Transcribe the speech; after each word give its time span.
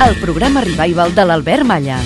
El 0.00 0.16
programa 0.16 0.62
revival 0.64 1.12
de 1.14 1.24
l'Albert 1.28 1.66
Malla. 1.68 1.98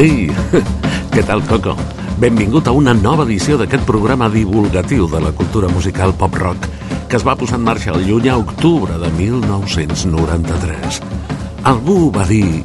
Ei, 0.00 0.30
què 1.12 1.26
tal, 1.28 1.44
Coco? 1.44 1.76
Benvingut 2.20 2.68
a 2.68 2.72
una 2.72 2.96
nova 2.96 3.28
edició 3.28 3.60
d'aquest 3.60 3.84
programa 3.84 4.32
divulgatiu 4.32 5.12
de 5.12 5.20
la 5.20 5.36
cultura 5.36 5.68
musical 5.68 6.16
pop-rock 6.16 6.72
que 7.10 7.18
es 7.18 7.24
va 7.26 7.34
posar 7.34 7.58
en 7.58 7.64
marxa 7.66 7.90
el 7.90 8.04
lluny 8.06 8.28
a 8.30 8.36
octubre 8.38 8.94
de 9.02 9.10
1993. 9.18 11.19
Algú 11.64 12.08
va 12.08 12.24
dir... 12.24 12.64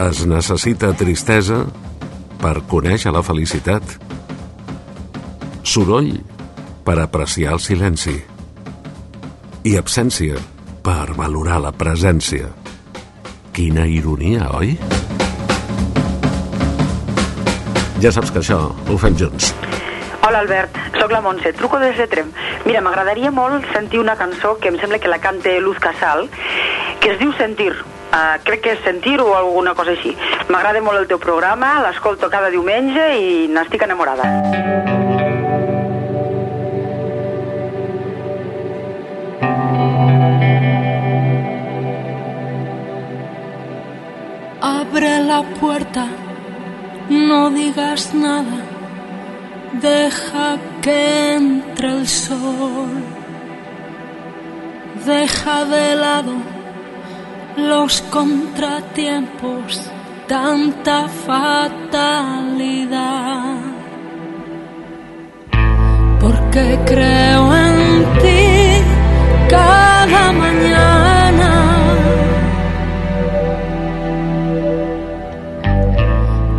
Es 0.00 0.24
necessita 0.26 0.88
tristesa 0.98 1.60
per 2.40 2.54
conèixer 2.70 3.12
la 3.14 3.20
felicitat. 3.22 3.84
Soroll 5.62 6.16
per 6.86 6.96
apreciar 7.02 7.52
el 7.54 7.60
silenci. 7.62 8.16
I 9.68 9.76
absència 9.78 10.40
per 10.82 11.12
valorar 11.14 11.60
la 11.62 11.74
presència. 11.76 12.48
Quina 13.54 13.84
ironia, 13.86 14.48
oi? 14.56 14.74
Ja 18.00 18.10
saps 18.10 18.32
que 18.32 18.40
això 18.40 18.64
ho 18.72 18.98
fem 18.98 19.14
junts. 19.20 19.52
Hola 20.24 20.40
Albert, 20.40 20.76
sóc 20.96 21.12
la 21.12 21.20
Montse, 21.20 21.52
truco 21.52 21.78
des 21.78 21.98
de 22.00 22.08
Trem. 22.08 22.32
Mira, 22.64 22.80
m'agradaria 22.80 23.30
molt 23.30 23.68
sentir 23.74 24.00
una 24.00 24.16
cançó 24.16 24.54
que 24.56 24.72
em 24.72 24.78
sembla 24.80 24.98
que 24.98 25.12
la 25.12 25.20
cante 25.20 25.58
Luz 25.60 25.76
Casal, 25.84 26.30
que 27.04 27.10
es 27.12 27.18
diu 27.20 27.34
Sentir. 27.36 27.74
Uh, 28.14 28.40
que 28.46 28.70
és 28.72 28.80
Sentir 28.80 29.18
o 29.20 29.34
alguna 29.36 29.74
cosa 29.76 29.92
així. 29.92 30.14
M'agrada 30.48 30.80
molt 30.80 31.02
el 31.02 31.08
teu 31.10 31.18
programa, 31.20 31.76
l'escolto 31.84 32.30
cada 32.32 32.48
diumenge 32.48 33.04
i 33.20 33.44
n'estic 33.52 33.84
enamorada. 33.84 34.24
Abre 44.64 45.12
la 45.28 45.42
puerta, 45.60 46.06
no 47.10 47.50
digas 47.50 48.14
nada, 48.14 48.62
deja 49.84 50.48
que 50.80 50.98
entre 51.34 51.92
el 51.98 52.08
sol, 52.08 52.98
deja 55.04 55.64
de 55.66 55.86
lado 55.96 56.63
los 57.56 58.02
contratiempos, 58.02 59.90
tanta 60.28 61.08
fatalidad, 61.08 61.70
porque 66.20 66.78
creo 66.84 67.56
en 67.56 68.04
ti 68.20 68.82
cada 69.48 70.32
mañana. 70.32 71.14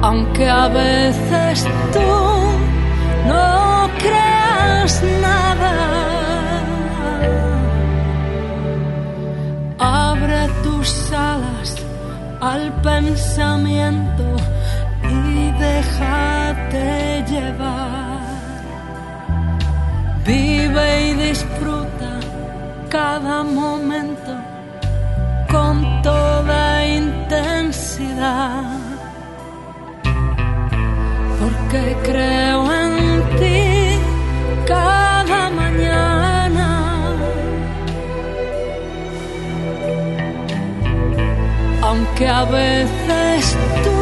aunque 0.07 0.47
a 0.47 0.67
veces 0.67 1.67
pensamiento 13.15 14.23
y 15.03 15.51
déjate 15.51 17.23
llevar. 17.29 18.19
Vive 20.25 21.09
y 21.09 21.13
disfruta 21.13 22.19
cada 22.89 23.43
momento 23.43 24.33
con 25.49 26.01
toda 26.01 26.85
intensidad 26.85 28.79
porque 31.39 31.95
creo 32.03 32.64
Aunque 42.17 42.29
a 42.29 42.45
veces 42.45 43.57
tú 43.83 43.94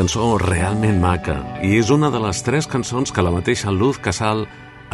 cançó 0.00 0.38
realment 0.40 0.96
maca 0.96 1.34
i 1.60 1.74
és 1.76 1.90
una 1.92 2.08
de 2.08 2.20
les 2.22 2.38
tres 2.40 2.64
cançons 2.70 3.10
que 3.12 3.20
la 3.20 3.32
mateixa 3.34 3.68
Luz 3.68 3.98
Casal 4.00 4.46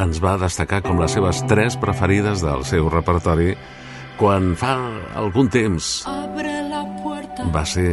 ens 0.02 0.18
va 0.18 0.32
destacar 0.40 0.80
com 0.82 0.98
les 0.98 1.14
seves 1.14 1.44
tres 1.46 1.76
preferides 1.78 2.42
del 2.42 2.64
seu 2.66 2.88
repertori 2.90 3.52
quan 4.18 4.56
fa 4.58 4.72
algun 5.22 5.46
temps 5.54 5.92
va 7.54 7.62
ser 7.70 7.92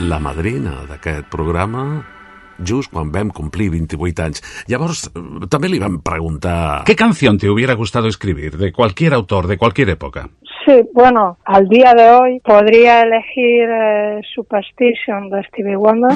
la 0.00 0.22
madrina 0.24 0.86
d'aquest 0.88 1.28
programa 1.28 1.84
just 2.64 2.92
quan 2.92 3.12
vam 3.12 3.30
complir 3.32 3.70
28 3.72 4.24
anys. 4.24 4.42
Llavors, 4.68 5.06
eh, 5.08 5.46
també 5.48 5.70
li 5.70 5.78
vam 5.80 6.00
preguntar... 6.04 6.84
¿Qué 6.84 6.96
canción 6.96 7.38
te 7.38 7.48
hubiera 7.48 7.74
gustado 7.74 8.08
escribir 8.08 8.58
de 8.58 8.72
cualquier 8.72 9.14
autor, 9.14 9.46
de 9.46 9.56
cualquier 9.56 9.90
época? 9.90 10.28
Sí, 10.70 10.88
bueno, 10.92 11.36
al 11.46 11.68
día 11.68 11.94
de 11.94 12.10
hoy 12.10 12.40
podría 12.44 13.00
elegir 13.00 13.68
eh, 13.68 14.20
Superstition 14.32 15.28
de 15.28 15.42
Stevie 15.48 15.74
Wonder. 15.74 16.12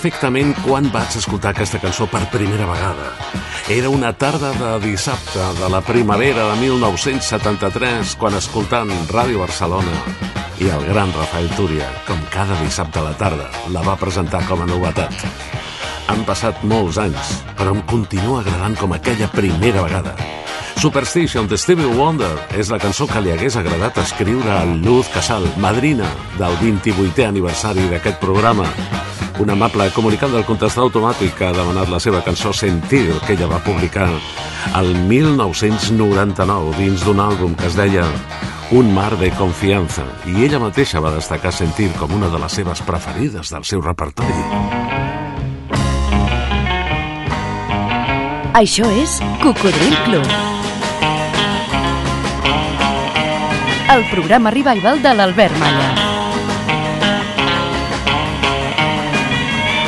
Perfectament 0.00 0.54
quan 0.64 0.86
vaig 0.88 1.12
escoltar 1.18 1.50
aquesta 1.52 1.76
cançó 1.76 2.06
per 2.08 2.22
primera 2.32 2.64
vegada. 2.64 3.10
Era 3.68 3.90
una 3.92 4.14
tarda 4.16 4.48
de 4.56 4.70
dissabte 4.80 5.42
de 5.58 5.68
la 5.68 5.82
primavera 5.84 6.46
de 6.48 6.54
1973, 6.56 8.14
quan 8.16 8.32
escoltant 8.38 8.88
Ràdio 9.12 9.42
Barcelona 9.42 9.92
i 10.56 10.70
el 10.72 10.86
gran 10.88 11.12
Rafael 11.12 11.50
Túria, 11.52 11.90
com 12.08 12.16
cada 12.32 12.56
dissabte 12.62 12.96
a 12.96 13.10
la 13.10 13.12
tarda, 13.20 13.50
la 13.74 13.82
va 13.84 13.98
presentar 14.00 14.40
com 14.48 14.62
a 14.64 14.68
novetat. 14.70 15.12
Han 16.08 16.24
passat 16.24 16.64
molts 16.64 16.96
anys, 16.96 17.34
però 17.60 17.76
em 17.76 17.84
continua 17.84 18.40
agradant 18.40 18.78
com 18.80 18.96
aquella 18.96 19.28
primera 19.28 19.84
vegada. 19.84 20.16
Superstition 20.80 21.44
de 21.44 21.60
Stevie 21.60 21.92
Wonder 21.92 22.32
és 22.56 22.72
la 22.72 22.80
cançó 22.80 23.04
que 23.04 23.20
li 23.20 23.36
hagués 23.36 23.60
agradat 23.60 24.00
escriure 24.00 24.48
a 24.48 24.64
Luz 24.64 25.12
Casal, 25.12 25.44
madrina 25.60 26.08
del 26.40 26.56
28è 26.64 27.28
aniversari 27.28 27.84
d'aquest 27.92 28.16
programa. 28.24 28.64
Un 29.40 29.48
amable 29.48 29.86
comunicant 29.96 30.34
del 30.34 30.44
contestador 30.44 30.90
automàtic 30.90 31.38
ha 31.40 31.54
demanat 31.56 31.88
la 31.88 31.98
seva 32.02 32.18
cançó 32.20 32.50
Sentir, 32.52 33.06
que 33.24 33.32
ella 33.32 33.46
va 33.48 33.62
publicar 33.64 34.10
el 34.76 34.90
1999 35.08 36.74
dins 36.76 37.00
d'un 37.06 37.22
àlbum 37.24 37.54
que 37.56 37.70
es 37.70 37.78
deia 37.78 38.04
Un 38.76 38.92
mar 38.94 39.16
de 39.18 39.30
confiança, 39.34 40.04
i 40.28 40.44
ella 40.44 40.60
mateixa 40.60 41.00
va 41.00 41.14
destacar 41.14 41.54
Sentir 41.56 41.88
com 41.96 42.12
una 42.18 42.28
de 42.28 42.38
les 42.38 42.52
seves 42.60 42.84
preferides 42.84 43.48
del 43.50 43.64
seu 43.64 43.80
repertori. 43.80 44.44
Això 48.60 48.92
és 49.00 49.16
Cocodril 49.40 49.96
Club. 50.04 50.36
El 53.96 54.06
programa 54.12 54.52
revival 54.52 55.00
de 55.02 55.16
l'Albert 55.16 55.58
Malla. 55.64 56.09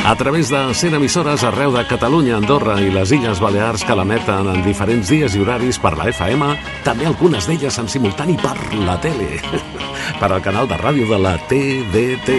A 0.05 0.15
través 0.17 0.49
de 0.49 0.73
100 0.73 0.95
emissores 0.95 1.43
arreu 1.47 1.71
de 1.71 1.85
Catalunya, 1.87 2.35
Andorra 2.35 2.75
i 2.83 2.89
les 2.91 3.13
Illes 3.15 3.39
Balears 3.39 3.85
que 3.87 3.95
l'emeten 3.95 4.49
en 4.51 4.59
diferents 4.65 5.07
dies 5.07 5.31
i 5.31 5.39
horaris 5.39 5.77
per 5.79 5.93
la 5.95 6.09
FM, 6.11 6.49
també 6.83 7.07
algunes 7.07 7.47
d'elles 7.47 7.77
en 7.79 7.87
simultani 7.87 8.35
per 8.41 8.57
la 8.83 8.97
tele, 8.99 9.39
per 10.19 10.27
al 10.27 10.41
canal 10.43 10.67
de 10.67 10.75
ràdio 10.81 11.07
de 11.07 11.19
la 11.23 11.37
TDT. 11.47 12.35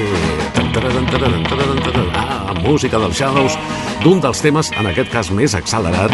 Ah, 2.20 2.52
música 2.60 3.00
dels 3.00 3.16
Shadows, 3.16 3.56
d'un 4.02 4.20
dels 4.20 4.42
temes, 4.44 4.68
en 4.76 4.90
aquest 4.90 5.08
cas 5.14 5.30
més 5.32 5.56
accelerat, 5.56 6.12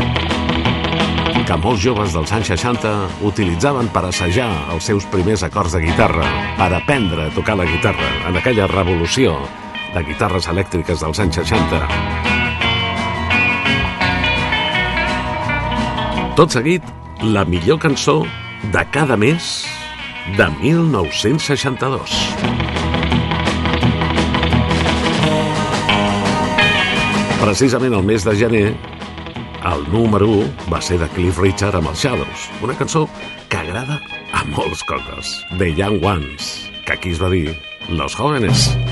que 1.49 1.57
molts 1.59 1.83
joves 1.83 2.15
dels 2.15 2.31
anys 2.37 2.53
60 2.55 3.25
utilitzaven 3.27 3.91
per 3.91 4.05
assajar 4.07 4.53
els 4.71 4.87
seus 4.87 5.09
primers 5.11 5.43
acords 5.43 5.75
de 5.75 5.83
guitarra, 5.83 6.31
per 6.61 6.71
aprendre 6.79 7.27
a 7.27 7.35
tocar 7.35 7.59
la 7.59 7.67
guitarra 7.67 8.13
en 8.31 8.39
aquella 8.39 8.71
revolució 8.71 9.35
de 9.95 10.03
guitarres 10.07 10.47
elèctriques 10.51 11.03
dels 11.03 11.21
anys 11.23 11.41
60. 11.43 11.81
Tot 16.39 16.55
seguit, 16.55 16.85
la 17.21 17.45
millor 17.45 17.81
cançó 17.83 18.23
de 18.73 18.85
cada 18.95 19.17
mes 19.17 19.67
de 20.39 20.47
1962. 20.61 22.15
Precisament 27.41 27.97
el 27.97 28.05
mes 28.05 28.25
de 28.25 28.37
gener, 28.37 28.69
el 29.65 29.85
número 29.93 30.29
1 30.29 30.71
va 30.73 30.81
ser 30.81 31.01
de 31.01 31.09
Cliff 31.17 31.41
Richard 31.41 31.77
amb 31.81 31.91
els 31.93 32.05
Shadows, 32.05 32.47
una 32.63 32.77
cançó 32.79 33.09
que 33.49 33.61
agrada 33.65 33.99
a 34.33 34.45
molts 34.55 34.85
coques, 34.85 35.35
The 35.59 35.73
Young 35.75 36.05
Ones, 36.05 36.71
que 36.87 36.95
aquí 36.95 37.17
es 37.17 37.21
va 37.21 37.33
dir 37.33 37.59
Los 37.89 38.15
Jóvenes. 38.15 38.71
The 38.71 38.90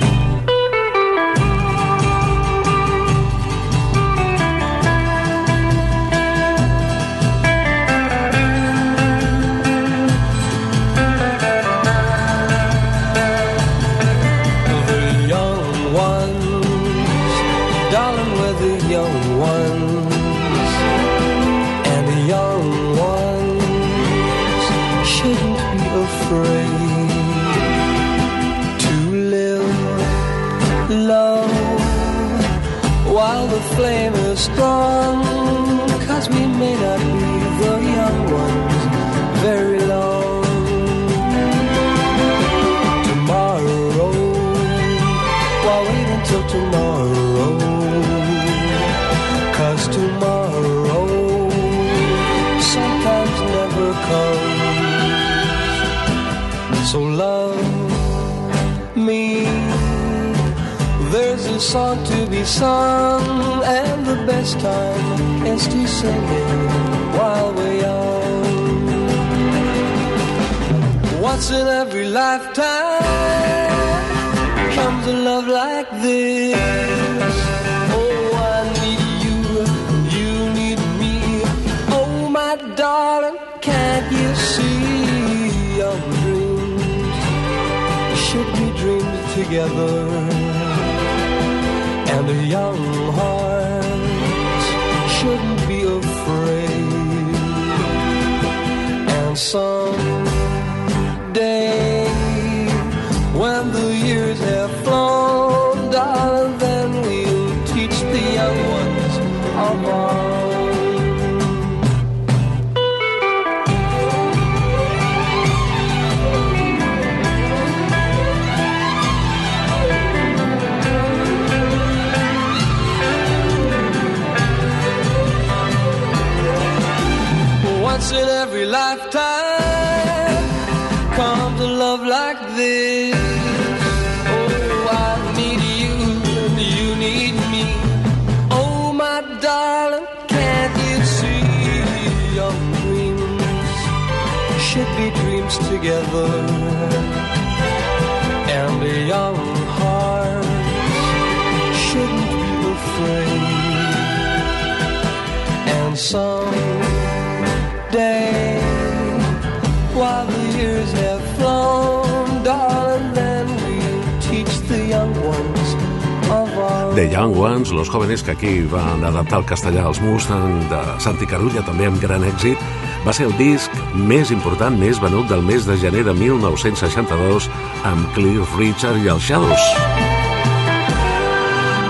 Young 167.18 167.37
Ones, 167.37 167.72
los 167.72 167.90
jóvenes 167.90 168.22
que 168.22 168.30
aquí 168.30 168.60
van 168.60 169.02
adaptar 169.02 169.38
al 169.38 169.44
castellà 169.44 169.82
als 169.82 170.00
Mustang 170.00 170.68
de 170.70 170.78
Santi 171.02 171.26
Carulla, 171.26 171.64
també 171.66 171.88
amb 171.88 171.98
gran 171.98 172.22
èxit, 172.22 172.60
va 173.02 173.10
ser 173.10 173.25
el 173.26 173.32
disc 173.34 173.75
més 173.98 174.30
important, 174.30 174.76
més 174.78 175.00
venut 175.02 175.26
del 175.26 175.42
mes 175.42 175.66
de 175.66 175.75
gener 175.82 176.04
de 176.06 176.14
1962 176.14 177.48
amb 177.90 178.06
Cliff 178.14 178.52
Richard 178.54 179.02
i 179.02 179.10
els 179.10 179.26
Shadows. 179.26 179.64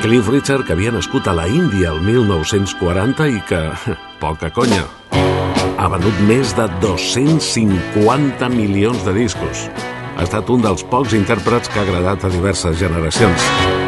Cliff 0.00 0.30
Richard, 0.32 0.64
que 0.64 0.73
havia 0.73 0.94
nascut 0.97 1.28
a 1.28 1.37
la 1.37 1.44
Índia 1.44 1.92
el 1.92 2.00
1940 2.06 3.28
i 3.28 3.42
que, 3.50 3.61
poca 4.25 4.49
conya, 4.49 4.87
ha 5.12 5.90
venut 5.92 6.25
més 6.25 6.56
de 6.56 6.70
250 6.80 8.49
milions 8.56 9.04
de 9.04 9.12
discos. 9.20 9.68
Ha 10.16 10.25
estat 10.25 10.49
un 10.49 10.64
dels 10.64 10.88
pocs 10.88 11.12
intèrprets 11.20 11.68
que 11.68 11.82
ha 11.82 11.85
agradat 11.85 12.25
a 12.25 12.32
diverses 12.32 12.80
generacions. 12.80 13.88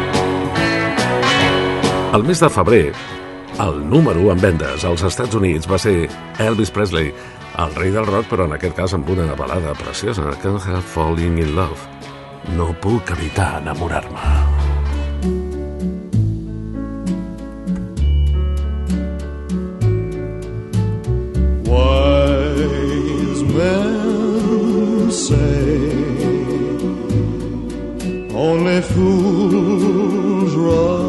El 2.13 2.25
mes 2.25 2.41
de 2.41 2.49
febrer, 2.49 2.91
el 3.57 3.89
número 3.89 4.19
1 4.19 4.31
en 4.33 4.41
vendes 4.41 4.83
als 4.83 4.99
Estats 5.07 5.35
Units 5.37 5.63
va 5.71 5.77
ser 5.79 6.09
Elvis 6.43 6.67
Presley, 6.75 7.13
el 7.63 7.75
rei 7.77 7.93
del 7.95 8.03
rock, 8.09 8.25
però 8.27 8.49
en 8.49 8.55
aquest 8.57 8.75
cas 8.75 8.91
amb 8.97 9.07
una 9.13 9.31
balada 9.39 9.71
preciosa, 9.79 10.33
Can't 10.43 10.59
Help 10.59 10.83
Falling 10.91 11.39
in 11.39 11.55
Love. 11.55 11.79
No 12.57 12.73
puc 12.83 13.13
evitar 13.15 13.61
enamorar-me. 13.61 14.19
Wise 21.71 23.43
men 23.55 25.11
say 25.11 25.79
only 28.35 28.81
fools 28.81 30.53
rush 30.59 31.00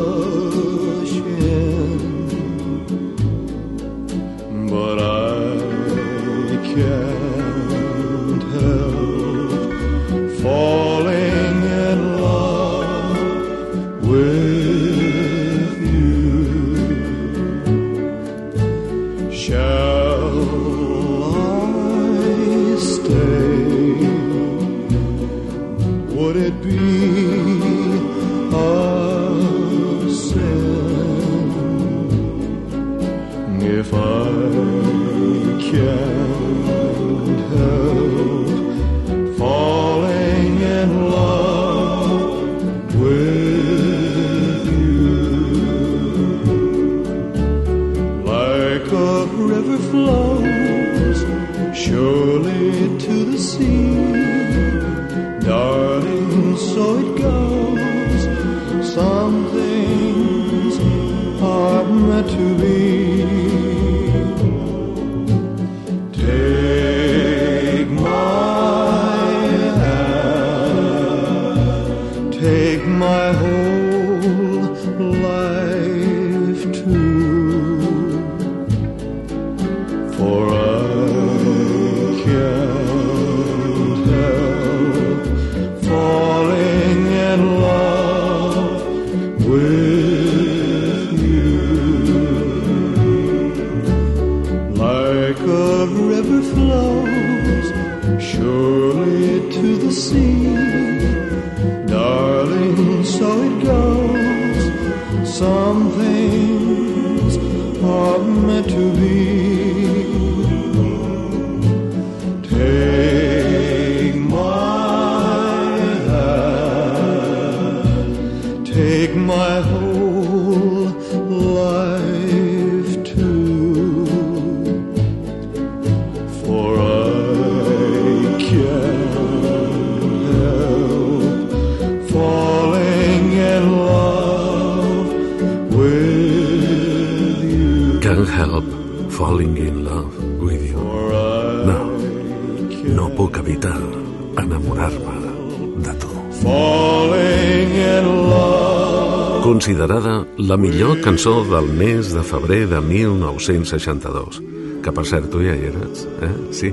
la 150.52 150.58
millor 150.58 151.00
cançó 151.00 151.46
del 151.48 151.70
mes 151.72 152.12
de 152.12 152.20
febrer 152.22 152.66
de 152.68 152.78
1962. 152.84 154.42
Que 154.84 154.92
per 154.92 155.04
cert, 155.08 155.30
tu 155.32 155.40
ja 155.40 155.54
hi 155.56 155.70
eres, 155.70 156.02
eh? 156.20 156.28
Sí? 156.52 156.68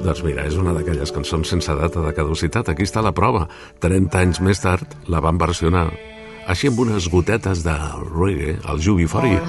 Doncs 0.00 0.22
mira, 0.24 0.46
és 0.48 0.56
una 0.56 0.72
d'aquelles 0.72 1.12
cançons 1.12 1.52
sense 1.52 1.74
data 1.76 2.00
de 2.06 2.14
caducitat. 2.16 2.70
Aquí 2.72 2.88
està 2.88 3.02
la 3.04 3.12
prova. 3.12 3.44
30 3.84 4.22
anys 4.22 4.40
més 4.40 4.64
tard 4.64 4.96
la 5.12 5.20
van 5.20 5.36
versionar 5.36 5.90
així 6.48 6.72
amb 6.72 6.80
unes 6.86 7.10
gotetes 7.12 7.60
de 7.66 7.76
reggae, 8.14 8.56
el 8.64 8.80
Jubi40, 8.80 9.44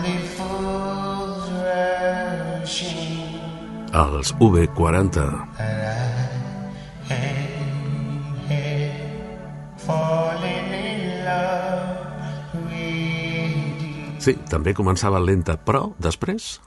els 4.04 4.36
V40. 4.44 5.24
Sí, 14.20 14.34
també 14.52 14.74
començava 14.76 15.22
lenta, 15.24 15.56
però 15.64 15.94
després... 16.04 16.58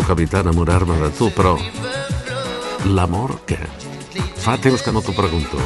puc 0.00 0.14
evitar 0.14 0.40
enamorar-me 0.40 0.96
de 0.96 1.10
tu, 1.12 1.28
però... 1.36 1.58
L'amor, 2.96 3.34
què? 3.44 3.58
Fa 4.40 4.54
temps 4.56 4.80
que 4.80 4.92
no 4.96 5.02
t'ho 5.04 5.12
pregunto. 5.12 5.60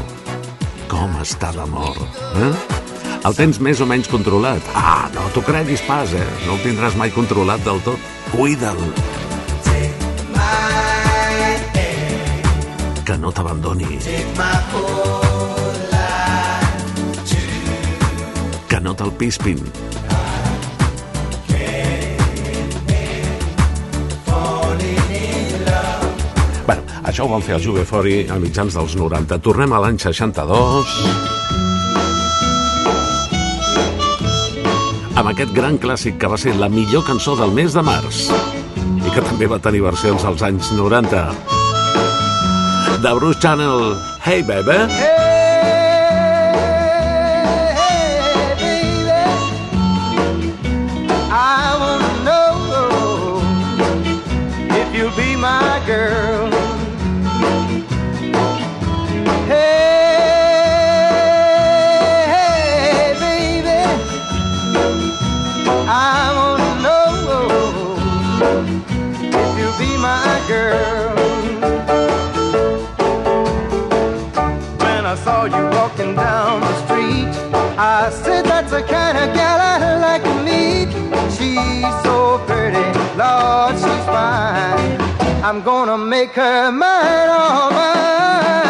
Com 0.90 1.14
està 1.22 1.52
l'amor, 1.54 2.00
eh? 2.42 2.50
El 3.24 3.36
tens 3.38 3.60
més 3.62 3.78
o 3.80 3.86
menys 3.86 4.10
controlat? 4.10 4.66
Ah, 4.74 5.06
no 5.14 5.28
t'ho 5.32 5.44
creguis 5.46 5.84
pas, 5.86 6.10
eh? 6.18 6.26
No 6.48 6.56
el 6.56 6.64
tindràs 6.66 6.98
mai 6.98 7.14
controlat 7.14 7.62
del 7.62 7.78
tot. 7.86 8.10
Cuida'l. 8.34 8.82
Que 13.06 13.18
no 13.20 13.30
t'abandoni. 13.30 14.02
Que 18.66 18.82
no 18.82 18.98
te'l 18.98 19.14
pispin. 19.20 19.62
Això 27.14 27.28
ho 27.28 27.30
van 27.30 27.44
fer 27.46 27.54
el 27.54 27.62
Juve 27.62 27.84
Fori 27.86 28.14
a 28.26 28.40
mitjans 28.42 28.74
dels 28.74 28.96
90. 28.98 29.36
Tornem 29.38 29.70
a 29.70 29.78
l'any 29.84 30.00
62. 30.02 30.90
Amb 35.14 35.30
aquest 35.30 35.54
gran 35.54 35.78
clàssic 35.78 36.18
que 36.18 36.32
va 36.32 36.40
ser 36.42 36.56
la 36.58 36.66
millor 36.66 37.06
cançó 37.06 37.36
del 37.38 37.54
mes 37.54 37.78
de 37.78 37.86
març 37.86 38.26
i 38.34 39.14
que 39.14 39.22
també 39.30 39.46
va 39.46 39.62
tenir 39.62 39.86
versions 39.86 40.26
als 40.26 40.42
anys 40.42 40.74
90. 40.74 41.26
De 42.98 43.18
Bruce 43.20 43.38
Channel, 43.38 43.92
Hey 44.26 44.42
Baby. 44.42 44.82
I 44.90 45.13
walking 76.04 76.16
down 76.16 76.60
the 76.60 76.84
street. 76.84 77.54
I 77.78 78.10
said, 78.10 78.44
That's 78.44 78.70
the 78.70 78.82
kind 78.82 79.18
of 79.18 79.34
gal 79.34 79.60
I 79.60 79.98
like 79.98 80.22
to 80.22 80.34
meet. 80.42 80.88
She's 81.32 82.02
so 82.02 82.38
pretty, 82.46 82.86
Lord, 83.16 83.74
she's 83.74 84.06
fine. 84.06 85.00
I'm 85.42 85.62
gonna 85.62 85.98
make 85.98 86.30
her 86.32 86.70
mine, 86.72 87.28
all 87.28 87.70
mine. 87.70 88.63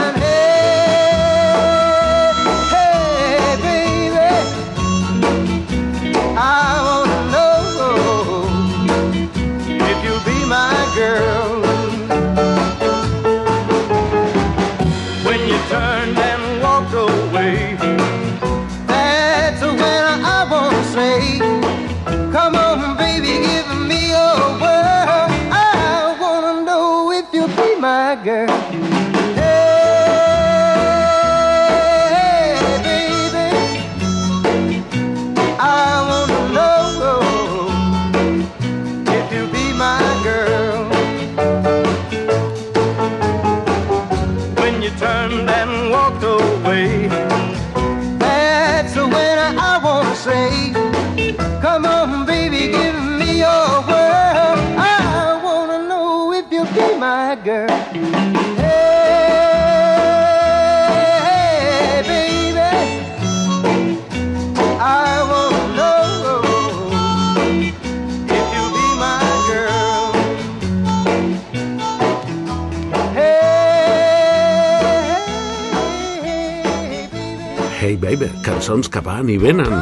Cançons 78.65 78.89
que 78.89 79.01
van 79.05 79.29
i 79.29 79.35
venen. 79.37 79.75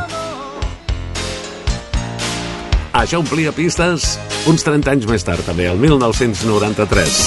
Això 2.98 3.20
omplia 3.22 3.52
pistes 3.54 4.16
uns 4.50 4.66
30 4.66 4.90
anys 4.90 5.06
més 5.06 5.22
tard, 5.22 5.44
també, 5.46 5.68
el 5.70 5.78
1993. 5.78 7.20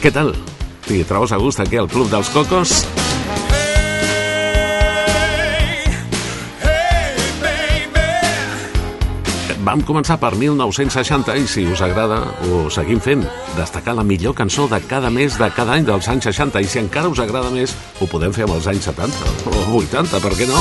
Què 0.00 0.08
tal? 0.08 0.32
T'hi 0.88 1.04
trobes 1.04 1.36
a 1.36 1.42
gust 1.44 1.60
aquí 1.60 1.76
al 1.76 1.92
Club 1.92 2.08
dels 2.16 2.32
Cocos? 2.32 2.80
Vam 9.62 9.78
començar 9.86 10.16
per 10.18 10.32
1960 10.34 11.36
i 11.38 11.44
si 11.46 11.62
us 11.70 11.80
agrada 11.86 12.16
ho 12.48 12.64
seguim 12.74 12.98
fent. 12.98 13.22
Destacar 13.54 13.94
la 13.94 14.02
millor 14.02 14.34
cançó 14.34 14.66
de 14.66 14.80
cada 14.90 15.10
mes 15.10 15.36
de 15.38 15.48
cada 15.54 15.76
any 15.76 15.86
dels 15.86 16.08
anys 16.10 16.26
60 16.32 16.64
i 16.64 16.66
si 16.66 16.80
encara 16.80 17.12
us 17.12 17.22
agrada 17.22 17.52
més 17.54 17.76
ho 18.00 18.08
podem 18.10 18.34
fer 18.34 18.48
amb 18.48 18.56
els 18.56 18.66
anys 18.66 18.90
70 18.90 19.14
o 19.52 19.78
80, 19.78 20.18
per 20.18 20.34
què 20.34 20.50
no? 20.50 20.58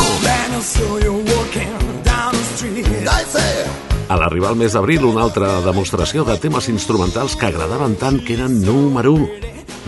A 4.12 4.22
l'arribar 4.22 4.54
al 4.54 4.62
mes 4.62 4.78
d'abril 4.78 5.10
una 5.10 5.26
altra 5.26 5.50
demostració 5.66 6.28
de 6.28 6.38
temes 6.38 6.70
instrumentals 6.70 7.34
que 7.34 7.50
agradaven 7.50 7.98
tant 7.98 8.22
que 8.22 8.38
eren 8.38 8.62
número 8.62 9.16
1. 9.18 9.30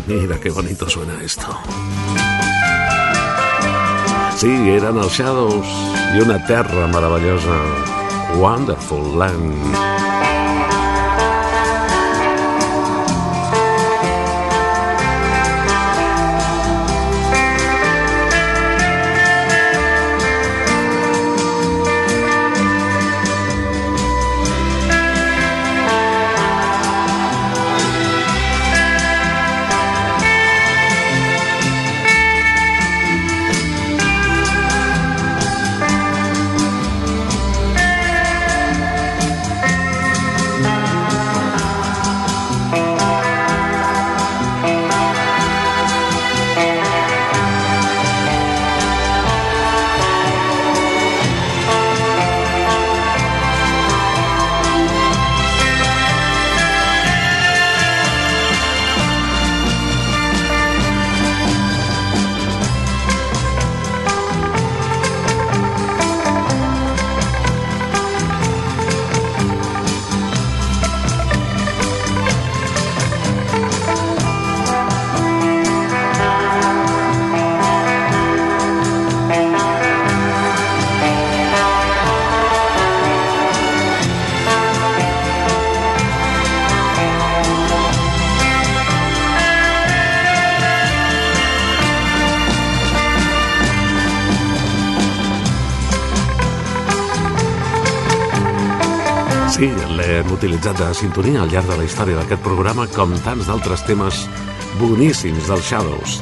Mira 0.07 0.39
qué 0.41 0.49
bonito 0.49 0.89
suena 0.89 1.21
esto. 1.21 1.53
Sí, 4.41 4.49
eren 4.73 4.97
els 4.97 5.19
Shadows 5.19 5.81
i 6.17 6.23
una 6.25 6.41
terra 6.47 6.87
meravellosa. 6.89 8.01
Wonderful 8.35 9.01
Land. 9.15 10.12
Utilitzat 100.43 100.75
de 100.75 100.89
sintonia 100.91 101.39
al 101.39 101.51
llarg 101.53 101.69
de 101.71 101.75
la 101.79 101.85
història 101.87 102.17
d'aquest 102.19 102.41
programa 102.43 102.83
com 102.91 103.13
tants 103.23 103.47
d'altres 103.47 103.85
temes 103.87 104.25
boníssims 104.75 105.47
dels 105.47 105.69
Shadows, 105.69 106.17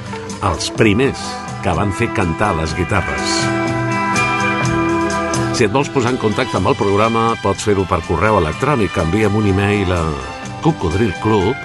els 0.46 0.68
primers 0.78 1.24
que 1.64 1.74
van 1.74 1.90
fer 1.90 2.12
cantar 2.14 2.52
les 2.60 2.76
guitarres. 2.78 3.34
Si 5.58 5.66
et 5.66 5.74
vols 5.74 5.90
posar 5.90 6.14
en 6.14 6.22
contacte 6.22 6.60
amb 6.60 6.70
el 6.70 6.78
programa, 6.78 7.32
pots 7.42 7.66
fer-ho 7.66 7.88
per 7.90 8.04
correu 8.06 8.38
electrònic. 8.44 8.94
Envia'm 9.08 9.42
un 9.42 9.50
e-mail 9.50 9.90
a 9.98 10.04
cocodrilclub 10.62 11.58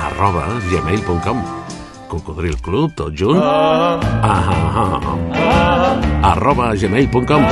arroba 0.00 0.48
gmail.com 0.72 1.44
cocodrilclub, 2.08 2.96
tot 2.96 3.12
junt 3.12 3.36
ah, 3.36 4.00
ah, 4.24 4.56
ah, 4.80 6.17
arroba 6.30 6.74
gmail.com 6.80 7.42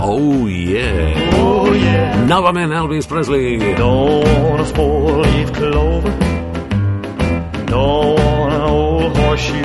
oh 0.00 0.46
yeah 0.46 1.34
Oh 1.66 1.72
yeah, 1.72 2.24
novament 2.26 2.72
Elvis 2.72 3.06
Presley 3.08 3.58
don't 3.74 4.60
a 4.60 4.64
four-leaf 4.64 5.52
clover, 5.52 6.10
don't 7.66 8.52
an 8.52 8.60
old 8.60 9.16
horseshoe. 9.16 9.64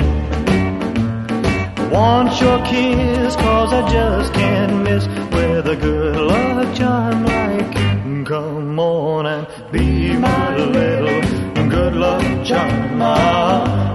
Want 1.90 2.40
your 2.40 2.58
kiss, 2.64 3.36
cause 3.36 3.72
I 3.72 3.82
just 3.90 4.32
can't 4.32 4.82
miss 4.82 5.06
with 5.06 5.66
a 5.66 5.76
good 5.76 6.16
luck 6.16 6.74
charm 6.74 7.24
like 7.26 7.74
you. 7.78 8.24
Come 8.24 8.78
on 8.78 9.26
and 9.26 9.46
be 9.72 10.16
my 10.16 10.56
little 10.56 11.68
good 11.68 11.94
luck 11.94 12.44
charm. 12.46 13.00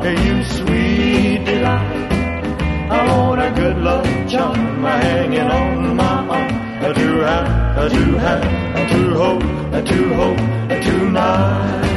You 0.06 0.44
sweet 0.44 1.44
delight. 1.46 1.95
I 2.96 3.18
want 3.18 3.42
a 3.42 3.52
good 3.62 3.78
luck 3.78 4.06
charm 4.30 4.84
hanging 4.84 5.50
on 5.60 5.96
my 5.96 6.28
arm. 6.38 6.66
To 6.94 7.08
have, 7.30 7.92
to 7.92 8.04
have, 8.26 8.90
to 8.92 9.02
hope, 9.22 9.42
to 9.92 10.00
hope 10.22 10.38
tonight. 10.88 11.92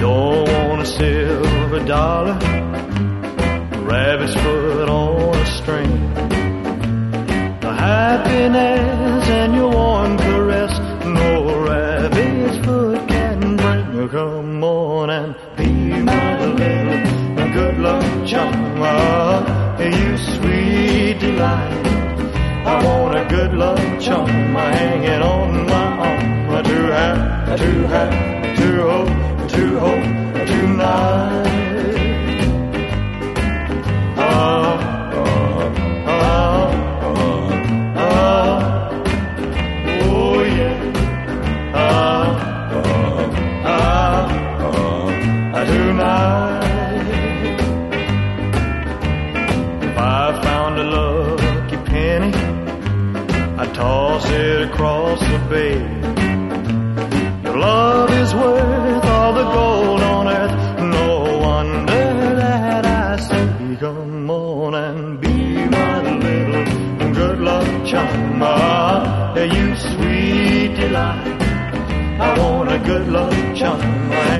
Don't 0.00 0.48
want 0.52 0.82
a 0.82 0.86
silver 0.86 1.84
dollar, 1.84 2.34
rabbit's 3.92 4.34
foot 4.34 4.88
on 4.88 5.36
a 5.36 5.46
string. 5.46 5.92
The 7.60 7.72
happiness 7.72 9.28
and 9.28 9.54
your 9.54 9.70
warm 9.70 10.18
caress, 10.18 10.78
no 11.04 11.64
rabbit's 11.64 12.58
foot 12.66 13.08
can 13.08 13.56
bring. 13.56 14.08
Come 14.08 14.64
on 14.64 15.10
and 15.10 15.36
luck 18.32 19.01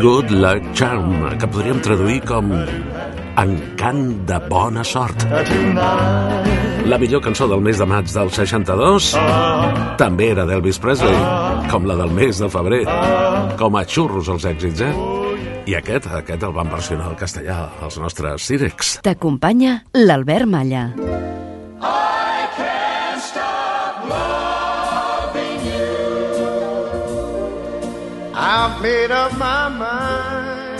Good 0.02 0.32
Luck 0.34 0.74
Charm, 0.74 1.38
que 1.38 1.46
podríem 1.46 1.78
traduir 1.78 2.24
com 2.26 2.48
Encant 3.38 4.26
de 4.26 4.38
bona 4.50 4.82
sort. 4.82 5.22
La 6.90 6.98
millor 6.98 7.22
cançó 7.22 7.46
del 7.46 7.62
mes 7.62 7.78
de 7.78 7.86
maig 7.86 8.10
del 8.10 8.32
62 8.34 9.12
també 10.02 10.32
era 10.34 10.42
d'Elvis 10.48 10.82
Presley, 10.82 11.14
com 11.70 11.86
la 11.86 11.94
del 12.02 12.10
mes 12.18 12.42
de 12.42 12.50
febrer, 12.50 12.82
com 13.62 13.78
a 13.78 13.84
xurros 13.86 14.32
els 14.34 14.48
èxits, 14.50 14.82
eh? 14.82 14.92
I 15.70 15.78
aquest, 15.78 16.10
aquest 16.18 16.42
el 16.42 16.58
van 16.58 16.74
versionar 16.74 17.12
al 17.12 17.16
castellà, 17.22 17.60
els 17.86 18.02
nostres 18.02 18.50
Cirex. 18.50 18.96
T'acompanya 19.06 19.84
l'Albert 20.02 20.50
Malla. 20.50 20.88
I've 28.64 28.80
made 28.80 29.10
up 29.10 29.36
my 29.38 29.68
mind 29.68 30.78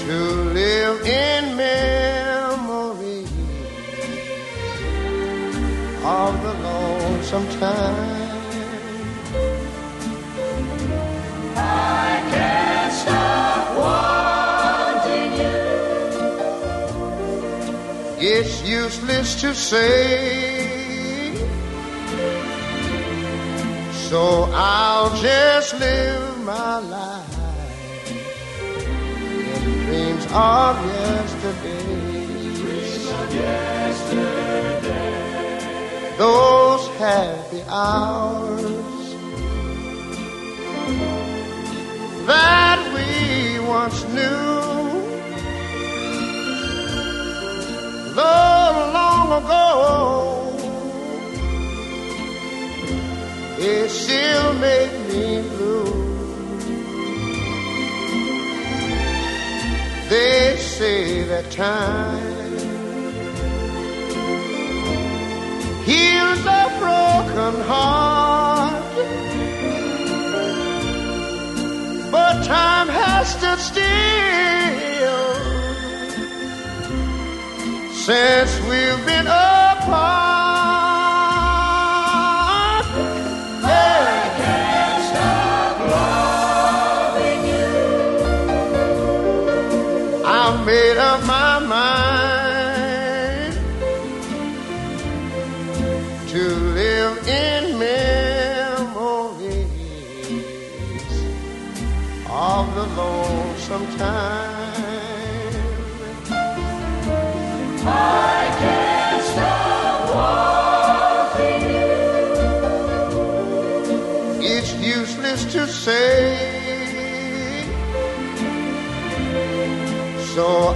to 0.00 0.18
live 0.58 1.00
in 1.06 1.56
memory 1.56 3.24
of 6.02 6.42
the 6.42 6.54
lonesome 6.54 7.48
time. 7.60 8.32
I 11.54 12.20
can't 12.32 12.92
stop 12.92 13.64
wanting 15.06 15.32
you. 18.18 18.38
It's 18.38 18.54
useless 18.68 19.40
to 19.42 19.54
say. 19.54 20.51
So 24.12 24.46
I'll 24.52 25.08
just 25.22 25.80
live 25.80 26.44
my 26.44 26.80
life 26.80 28.10
in 29.70 29.86
dreams 29.86 30.26
of 30.30 30.76
yesterday. 30.84 31.86
Those 36.18 36.86
happy 36.98 37.62
hours 37.70 39.14
that 42.26 42.80
we 42.92 43.66
once 43.66 44.04
knew. 44.08 44.60
Though 48.14 48.90
long 48.92 49.42
ago. 49.42 50.41
It 53.64 53.88
still 53.90 54.54
make 54.54 54.92
me 55.08 55.42
blue. 55.50 55.84
They 60.08 60.56
say 60.58 61.22
that 61.24 61.50
time 61.50 62.42
heals 65.84 66.40
a 66.44 66.64
broken 66.80 67.60
heart, 67.62 68.82
but 72.10 72.44
time 72.44 72.88
has 72.88 73.28
stood 73.36 73.60
still 73.70 73.92
since 77.94 78.60
we've 78.68 79.06
been 79.06 79.26
apart. 79.26 80.41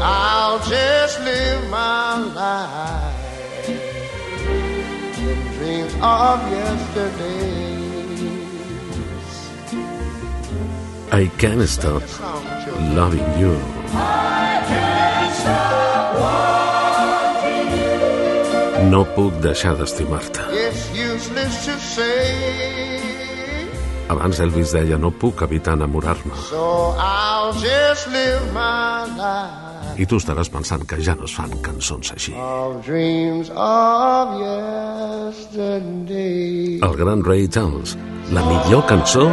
I'll 0.06 0.60
just 0.60 1.18
live 1.20 1.62
my 1.68 2.16
life 2.40 3.68
in 5.28 5.38
dreams 5.58 5.94
of 6.00 6.38
yesterdays. 6.58 7.66
I 11.10 11.26
can't 11.40 11.66
stop 11.68 12.02
loving 12.94 13.28
you. 13.40 13.54
No 18.90 19.02
puc 19.16 19.32
deixar 19.42 19.74
d'estimar-te. 19.74 20.40
It's 20.52 20.82
useless 20.94 21.54
to 21.66 21.74
say. 21.80 23.02
Abans 24.08 24.38
Elvis 24.38 24.70
deia, 24.70 24.98
no 24.98 25.10
puc 25.10 25.42
evitar 25.42 25.74
enamorar-me. 25.74 26.30
So 26.50 26.94
I'll 26.96 27.52
just 27.58 28.06
live 28.14 28.52
my 28.54 28.95
I 29.96 30.04
tu 30.04 30.18
estaràs 30.20 30.50
pensant 30.52 30.85
que 30.88 30.98
ja 31.00 31.14
no 31.16 31.24
es 31.24 31.35
fan 31.37 31.52
cançons 31.64 32.12
així. 32.12 32.35
El 36.87 36.96
gran 37.00 37.24
Ray 37.24 37.48
Charles, 37.48 37.96
la 38.37 38.42
millor 38.44 38.85
cançó 38.90 39.24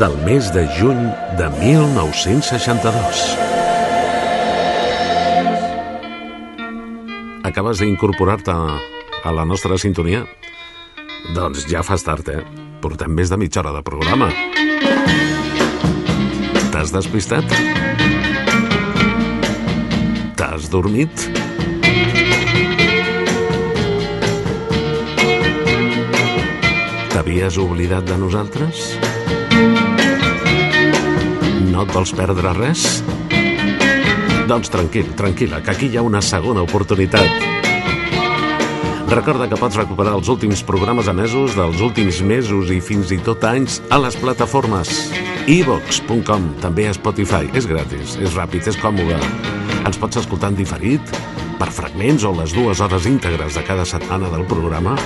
del 0.00 0.16
mes 0.26 0.52
de 0.52 0.66
juny 0.76 1.00
de 1.40 1.48
1962. 1.62 3.24
Acabes 7.46 7.80
d'incorporar-te 7.80 8.52
a 8.52 9.32
la 9.32 9.48
nostra 9.48 9.78
sintonia? 9.80 10.26
Doncs 11.34 11.64
ja 11.70 11.80
fas 11.86 12.04
tard, 12.04 12.28
eh? 12.28 12.44
Portem 12.84 13.16
més 13.16 13.32
de 13.32 13.40
mitja 13.40 13.62
hora 13.62 13.72
de 13.78 13.82
programa. 13.86 14.28
T'has 16.74 16.92
despistat? 16.92 17.85
Has 20.66 20.70
dormit? 20.70 21.10
T'havies 27.12 27.58
oblidat 27.58 28.06
de 28.06 28.16
nosaltres? 28.18 28.98
No 31.70 31.84
et 31.84 31.92
vols 31.94 32.12
perdre 32.16 32.54
res? 32.58 33.02
Doncs 34.46 34.70
tranquil, 34.70 35.10
tranquil·la, 35.18 35.62
que 35.62 35.74
aquí 35.74 35.90
hi 35.90 35.98
ha 35.98 36.06
una 36.06 36.22
segona 36.22 36.62
oportunitat. 36.66 37.44
Recorda 39.06 39.46
que 39.46 39.58
pots 39.58 39.78
recuperar 39.78 40.16
els 40.18 40.30
últims 40.32 40.64
programes 40.66 41.06
emesos 41.10 41.54
dels 41.58 41.82
últims 41.82 42.22
mesos 42.26 42.72
i 42.74 42.80
fins 42.82 43.14
i 43.14 43.20
tot 43.22 43.44
anys 43.46 43.80
a 43.90 44.00
les 44.02 44.18
plataformes 44.18 44.96
evox.com, 45.46 46.48
també 46.62 46.88
a 46.90 46.96
Spotify. 46.96 47.46
És 47.54 47.70
gratis, 47.70 48.18
és 48.18 48.34
ràpid, 48.34 48.66
és 48.66 48.80
còmode. 48.82 49.45
Ens 49.86 49.98
pots 50.02 50.18
escoltar 50.18 50.48
en 50.50 50.56
diferit, 50.58 51.12
per 51.60 51.68
fragments 51.70 52.24
o 52.26 52.32
les 52.34 52.50
dues 52.56 52.80
hores 52.82 53.04
íntegres 53.06 53.54
de 53.54 53.62
cada 53.62 53.84
setmana 53.86 54.26
del 54.32 54.42
programa, 54.50 54.96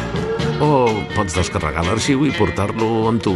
o 0.64 0.70
pots 1.12 1.36
descarregar 1.36 1.84
l'arxiu 1.84 2.24
i 2.24 2.32
portar-lo 2.32 2.88
amb 3.10 3.20
tu, 3.20 3.34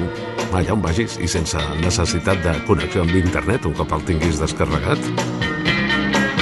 allà 0.56 0.72
on 0.72 0.80
vagis 0.84 1.18
i 1.20 1.28
sense 1.28 1.60
necessitat 1.82 2.40
de 2.46 2.54
connexió 2.68 3.04
amb 3.04 3.12
internet 3.20 3.68
un 3.68 3.76
cop 3.76 3.92
el 3.92 4.06
tinguis 4.08 4.40
descarregat. 4.40 5.04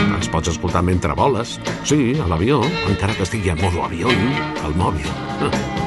Ens 0.06 0.30
pots 0.30 0.52
escoltar 0.54 0.84
mentre 0.86 1.18
voles, 1.18 1.58
sí, 1.82 2.14
a 2.22 2.30
l'avió, 2.30 2.60
encara 2.86 3.18
que 3.18 3.26
estigui 3.26 3.50
en 3.56 3.62
modo 3.62 3.82
avió, 3.82 4.12
al 4.62 4.78
mòbil. 4.78 5.10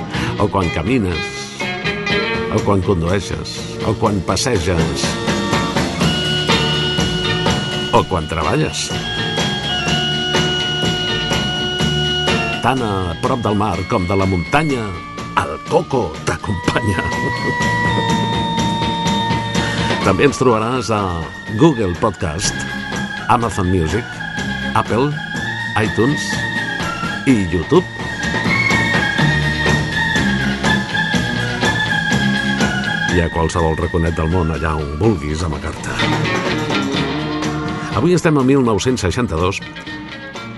O 0.43 0.49
quan 0.51 0.67
camines, 0.75 1.55
o 2.51 2.59
quan 2.67 2.81
condueixes, 2.83 3.55
o 3.87 3.93
quan 3.95 4.19
passeges, 4.27 5.05
o 7.95 8.03
quan 8.03 8.27
treballes. 8.27 8.89
Tant 12.65 12.79
a 12.81 13.13
prop 13.21 13.43
del 13.45 13.53
mar 13.53 13.75
com 13.85 14.07
de 14.09 14.15
la 14.17 14.25
muntanya, 14.25 14.87
el 15.37 15.51
coco 15.69 16.07
t'acompanya. 16.25 17.03
També 20.01 20.25
ens 20.25 20.41
trobaràs 20.41 20.89
a 20.89 21.01
Google 21.61 21.93
Podcast, 22.01 22.57
Amazon 23.29 23.69
Music, 23.69 24.01
Apple, 24.81 25.11
iTunes 25.77 26.25
i 27.29 27.37
YouTube. 27.53 27.85
I 33.13 33.21
a 33.21 33.29
qualsevol 33.29 33.77
raconet 33.77 34.17
del 34.17 34.33
món 34.33 34.57
allà 34.57 34.73
on 34.81 34.95
vulguis 35.05 35.45
amagar-te. 35.45 36.01
Avui 37.93 38.17
estem 38.17 38.41
a 38.41 38.49
1962 38.55 39.84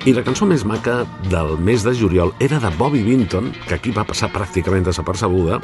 i 0.07 0.13
la 0.15 0.23
cançó 0.23 0.45
més 0.47 0.63
maca 0.63 1.01
del 1.27 1.57
mes 1.59 1.83
de 1.83 1.91
juliol 1.91 2.29
era 2.39 2.61
de 2.63 2.69
Bobby 2.79 3.01
Vinton, 3.03 3.49
que 3.67 3.75
aquí 3.75 3.91
va 3.91 4.05
passar 4.07 4.29
pràcticament 4.31 4.85
desapercebuda, 4.87 5.57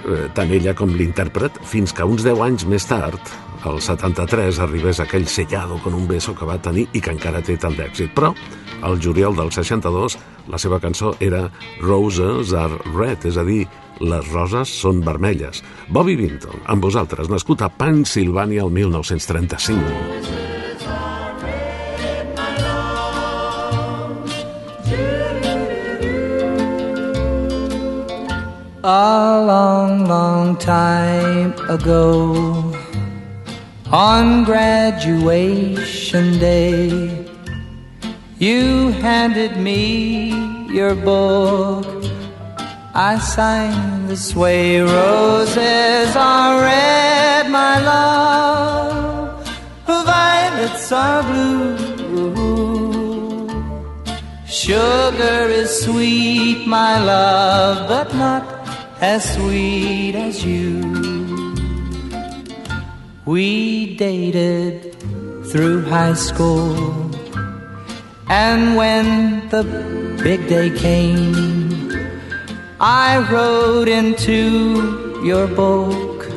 eh, 0.00 0.26
tant 0.34 0.50
ella 0.50 0.74
com 0.74 0.90
l'intèrpret, 0.98 1.60
fins 1.62 1.94
que 1.94 2.02
uns 2.02 2.26
10 2.26 2.42
anys 2.48 2.66
més 2.66 2.88
tard, 2.90 3.30
el 3.70 3.78
73, 3.84 4.58
arribés 4.66 4.98
aquell 4.98 5.28
sellado 5.30 5.78
con 5.84 5.94
un 5.94 6.08
beso 6.08 6.34
que 6.34 6.48
va 6.48 6.58
tenir 6.58 6.88
i 6.90 7.00
que 7.04 7.14
encara 7.14 7.44
té 7.46 7.56
tant 7.60 7.78
d'èxit. 7.78 8.10
Però, 8.16 8.34
al 8.82 8.98
juliol 8.98 9.38
del 9.38 9.54
62, 9.54 10.18
la 10.50 10.58
seva 10.58 10.80
cançó 10.82 11.14
era 11.20 11.46
Roses 11.78 12.54
are 12.58 12.82
red, 12.90 13.22
és 13.30 13.38
a 13.38 13.46
dir, 13.46 13.68
les 14.00 14.32
roses 14.34 14.66
són 14.82 15.04
vermelles. 15.06 15.62
Bobby 15.86 16.18
Vinton, 16.18 16.64
amb 16.66 16.82
vosaltres, 16.82 17.30
nascut 17.30 17.62
a 17.62 17.70
Pennsylvania 17.70 18.64
el 18.66 18.74
1935. 18.74 20.49
A 28.82 29.44
long, 29.44 30.06
long 30.06 30.56
time 30.56 31.52
ago, 31.68 32.74
on 33.92 34.44
graduation 34.44 36.38
day, 36.38 37.26
you 38.38 38.88
handed 39.02 39.58
me 39.58 40.32
your 40.72 40.94
book. 40.94 41.84
I 42.94 43.18
signed 43.18 44.08
this 44.08 44.34
way 44.34 44.80
Roses 44.80 46.16
are 46.16 46.62
red, 46.62 47.50
my 47.50 47.80
love, 47.80 49.46
violets 49.84 50.90
are 50.90 51.22
blue. 51.22 51.76
Sugar 54.46 55.48
is 55.50 55.84
sweet, 55.84 56.66
my 56.66 56.98
love, 57.04 57.86
but 57.86 58.14
not 58.14 58.59
as 59.00 59.34
sweet 59.34 60.14
as 60.14 60.44
you. 60.44 60.80
We 63.24 63.96
dated 63.96 64.94
through 65.50 65.82
high 65.84 66.14
school, 66.14 67.10
and 68.28 68.76
when 68.76 69.48
the 69.48 69.64
big 70.22 70.48
day 70.48 70.70
came, 70.76 71.90
I 72.78 73.26
wrote 73.30 73.88
into 73.88 75.20
your 75.24 75.46
book 75.46 76.28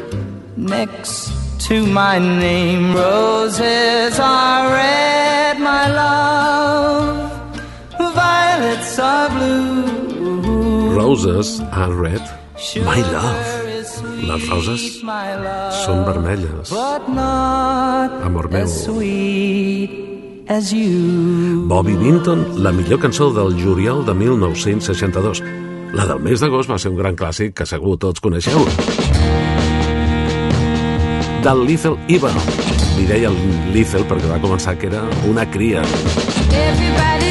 next 0.58 1.32
to 1.68 1.86
my 1.86 2.20
name. 2.20 2.94
Roses 2.94 4.20
are 4.20 4.74
red, 4.74 5.60
my 5.60 5.88
love, 5.88 7.32
violets 7.98 9.00
are 9.00 9.30
blue. 9.30 10.96
Roses 10.96 11.62
are 11.72 11.94
red, 11.94 12.22
my 12.86 13.02
love. 13.12 13.64
Les 14.24 14.46
roses 14.48 14.84
són 15.84 16.04
vermelles. 16.08 16.72
Amor 18.24 18.48
meu. 18.52 18.68
Bobby 21.68 21.96
Vinton, 22.00 22.46
la 22.64 22.72
millor 22.72 23.02
cançó 23.04 23.32
del 23.36 23.58
juliol 23.60 24.06
de 24.06 24.14
1962. 24.14 25.44
La 25.94 26.08
del 26.10 26.24
mes 26.24 26.40
d'agost 26.40 26.72
va 26.72 26.80
ser 26.80 26.94
un 26.94 26.98
gran 26.98 27.20
clàssic 27.20 27.54
que 27.60 27.68
segur 27.70 27.98
tots 28.00 28.24
coneixeu. 28.24 28.64
Del 31.44 31.66
Lethal 31.68 32.00
Eva. 32.08 32.32
Li 32.96 33.10
deia 33.10 33.34
Lethal 33.76 34.08
perquè 34.08 34.32
va 34.32 34.40
començar 34.40 34.78
que 34.80 34.88
era 34.88 35.04
una 35.28 35.46
cria. 35.52 35.84
Everybody's 36.54 37.23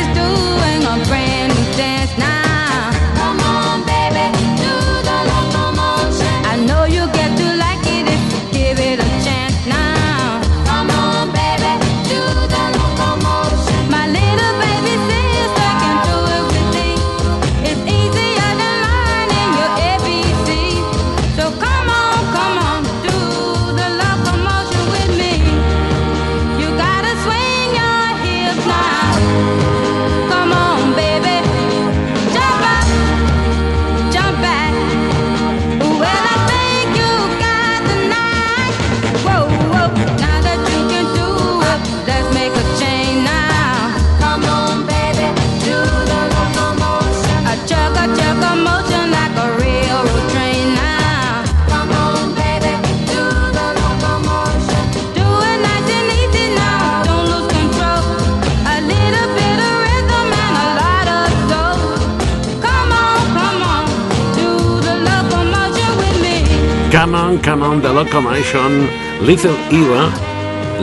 Come 67.03 67.19
on, 67.19 67.39
come 67.39 67.65
on, 67.65 67.83
The 67.83 67.89
Locomotion, 67.93 68.89
Little 69.27 69.57
Eva, 69.73 70.05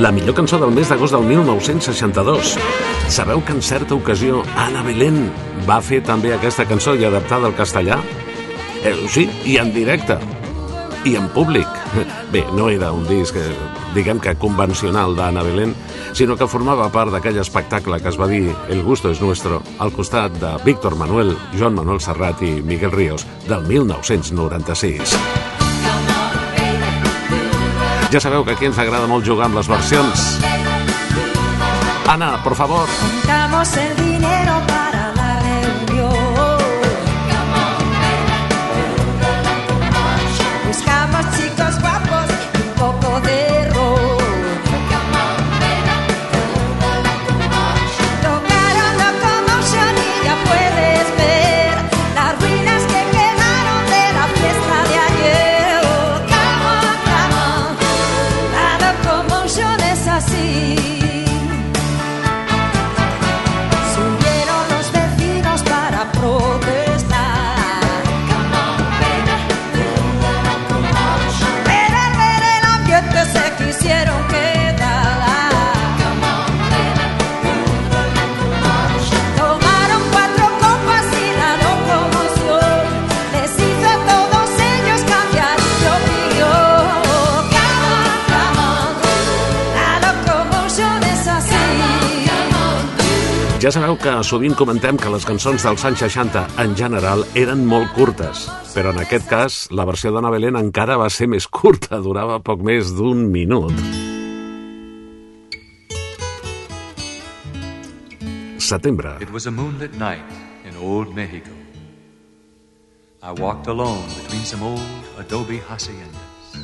la 0.03 0.11
millor 0.11 0.35
cançó 0.35 0.57
del 0.59 0.73
mes 0.75 0.89
d'agost 0.91 1.15
del 1.15 1.23
1962. 1.23 2.57
Sabeu 3.07 3.39
que 3.39 3.55
en 3.55 3.61
certa 3.63 3.95
ocasió 3.95 4.41
Anna 4.59 4.81
Belén 4.83 5.29
va 5.63 5.77
fer 5.79 6.01
també 6.03 6.33
aquesta 6.35 6.67
cançó 6.67 6.97
i 6.99 7.07
adaptada 7.07 7.47
al 7.47 7.55
castellà? 7.55 8.01
Eh, 8.83 8.97
sí, 9.07 9.29
i 9.47 9.55
en 9.63 9.71
directe. 9.71 10.19
i 11.05 11.15
en 11.15 11.29
públic. 11.29 11.67
Bé, 12.33 12.43
no 12.51 12.67
era 12.67 12.91
un 12.91 13.07
disc, 13.07 13.37
eh, 13.39 13.55
diguem 13.95 14.19
que 14.19 14.35
convencional 14.35 15.15
d'Anna 15.15 15.45
Belén, 15.47 15.71
sinó 16.11 16.35
que 16.35 16.51
formava 16.51 16.91
part 16.91 17.15
d'aquell 17.15 17.39
espectacle 17.39 18.01
que 18.03 18.11
es 18.11 18.19
va 18.19 18.27
dir 18.27 18.51
El 18.67 18.83
gusto 18.83 19.09
es 19.09 19.21
nuestro, 19.21 19.63
al 19.79 19.95
costat 19.95 20.35
de 20.35 20.57
Víctor 20.65 20.99
Manuel, 20.99 21.37
Joan 21.57 21.79
Manuel 21.79 22.03
Serrat 22.03 22.43
i 22.43 22.59
Miguel 22.59 22.91
Ríos, 22.91 23.25
del 23.47 23.63
1996. 23.63 25.38
Ja 28.11 28.19
sabeu 28.19 28.43
que 28.43 28.55
aquí 28.55 28.65
ens 28.65 28.79
agrada 28.81 29.05
molt 29.05 29.25
jugar 29.25 29.45
amb 29.45 29.59
les 29.59 29.67
versions. 29.69 30.23
Ana, 32.09 32.41
por 32.43 32.55
favor. 32.55 32.89
Juntamos 33.01 33.77
el 33.77 33.95
dinero 33.97 34.55
para 34.65 34.88
que 93.99 94.11
sovint 94.23 94.55
comentem 94.55 94.97
que 94.99 95.09
les 95.11 95.25
cançons 95.27 95.63
dels 95.65 95.83
anys 95.87 96.01
60 96.05 96.41
en 96.63 96.75
general 96.79 97.25
eren 97.37 97.65
molt 97.67 97.91
curtes, 97.95 98.45
però 98.71 98.93
en 98.93 99.01
aquest 99.03 99.27
cas 99.27 99.57
la 99.75 99.83
versió 99.87 100.13
d'Anna 100.15 100.31
Belén 100.31 100.55
encara 100.59 100.95
va 100.99 101.09
ser 101.11 101.27
més 101.27 101.47
curta, 101.47 101.99
durava 101.99 102.39
poc 102.39 102.63
més 102.63 102.93
d'un 102.95 103.25
minut. 103.33 103.75
Setembre. 108.69 109.17
It 109.19 109.31
was 109.35 109.47
a 109.47 109.51
moonlit 109.51 109.95
night 109.99 110.23
in 110.63 110.77
old 110.79 111.15
Mexico. 111.15 111.51
I 113.21 113.33
walked 113.35 113.67
alone 113.67 114.07
between 114.23 114.45
some 114.45 114.63
old 114.63 114.81
adobe 115.17 115.59
haciendas. 115.67 116.55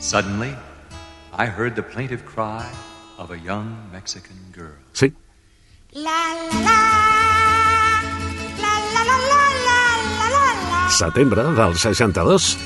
Suddenly, 0.00 0.52
I 1.32 1.46
heard 1.46 1.74
the 1.74 1.82
plaintive 1.82 2.26
cry 2.26 2.66
of 3.16 3.30
a 3.30 3.38
young 3.38 3.76
Mexican 3.92 4.36
girl. 4.52 4.76
Sí, 4.92 5.12
setembre 10.96 11.42
del 11.42 11.76
62. 11.76 12.58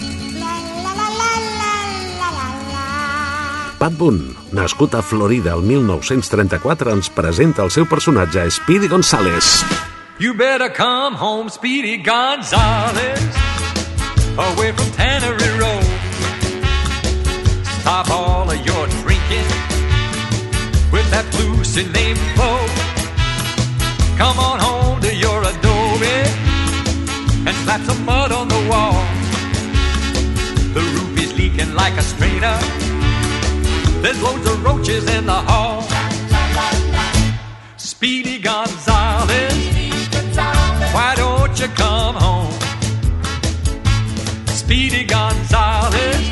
Pat 3.78 3.92
Boone, 3.92 4.34
nascut 4.52 4.94
a 4.94 5.02
Florida 5.02 5.54
el 5.54 5.62
1934, 5.62 6.92
ens 6.92 7.08
presenta 7.10 7.64
el 7.64 7.70
seu 7.70 7.86
personatge 7.88 8.50
Speedy 8.50 8.88
González. 8.88 9.64
You 10.18 10.34
better 10.34 10.68
come 10.68 11.16
home, 11.16 11.48
Speedy 11.48 11.96
Gonzales, 11.96 13.24
away 14.36 14.72
from 14.72 14.90
Tannery 14.96 15.50
Road. 15.58 15.86
Stop 17.80 18.10
all 18.10 18.50
of 18.50 18.60
your 18.66 18.86
drinking 19.02 19.48
with 20.92 21.08
that 21.10 21.24
blue 21.32 21.56
name 21.92 22.16
flow. 22.36 22.79
Come 24.20 24.38
on 24.38 24.58
home 24.60 25.00
to 25.00 25.16
your 25.16 25.40
adobe 25.40 26.18
and 27.46 27.56
slap 27.64 27.80
some 27.88 28.04
mud 28.04 28.30
on 28.32 28.48
the 28.48 28.62
wall. 28.68 29.00
The 30.74 30.82
roof 30.94 31.18
is 31.24 31.32
leaking 31.38 31.74
like 31.74 31.94
a 31.96 32.02
strainer. 32.02 32.58
There's 34.02 34.20
loads 34.22 34.46
of 34.46 34.62
roaches 34.62 35.08
in 35.16 35.24
the 35.24 35.40
hall. 35.48 35.80
Speedy 37.78 38.38
Gonzales, 38.38 39.56
why 40.96 41.14
don't 41.16 41.58
you 41.58 41.68
come 41.68 42.16
home? 42.16 42.52
Speedy 44.48 45.04
Gonzales, 45.04 46.26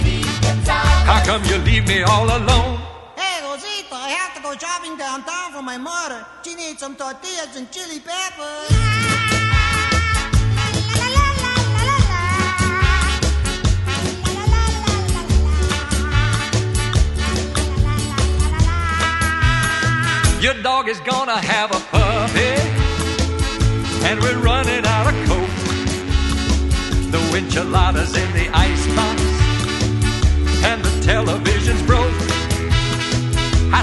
how 1.09 1.25
come 1.25 1.43
you 1.47 1.57
leave 1.69 1.89
me 1.89 2.03
all 2.03 2.27
alone? 2.27 2.81
Hey, 3.17 3.37
Rosita, 3.43 3.95
I 3.95 4.11
have 4.21 4.35
to 4.37 4.43
go 4.43 4.53
shopping 4.59 4.95
downtown 4.99 5.38
for 5.59 5.65
my 5.65 5.77
mother. 5.77 6.25
She 6.45 6.55
needs 6.55 6.79
some 6.79 6.95
tortillas 6.95 7.57
and 7.57 7.69
chili 7.73 7.99
peppers. 7.99 8.71
Your 20.41 20.55
dog 20.63 20.89
is 20.89 21.01
gonna 21.01 21.41
have 21.41 21.71
a 21.73 21.81
puppy, 21.91 22.55
and 24.07 24.21
we're 24.21 24.39
running 24.39 24.85
out 24.87 25.07
of 25.13 25.17
coke. 25.27 25.57
The 27.11 27.21
enchiladas 27.37 28.17
in 28.17 28.33
the 28.33 28.47
icebox, 28.55 29.23
and 30.71 30.85
the 30.85 31.03
television's 31.05 31.83
broke. 31.83 32.38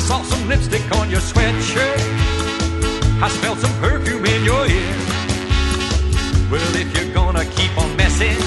Saw 0.05 0.21
some 0.21 0.47
lipstick 0.47 0.85
on 0.97 1.09
your 1.09 1.19
sweatshirt. 1.19 1.99
I 3.23 3.27
smelled 3.29 3.57
some 3.57 3.73
perfume 3.79 4.23
in 4.23 4.45
your 4.45 4.63
ear. 4.67 4.95
Well, 6.51 6.75
if 6.75 6.95
you're 6.95 7.11
gonna 7.11 7.43
keep 7.45 7.75
on 7.75 7.97
messing, 7.97 8.37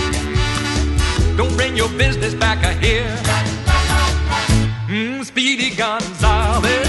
don't 1.37 1.55
bring 1.57 1.77
your 1.77 1.89
business 1.99 2.33
back 2.35 2.59
here. 2.81 3.11
Mm, 4.87 5.25
Speedy 5.25 5.75
Gonzales, 5.75 6.88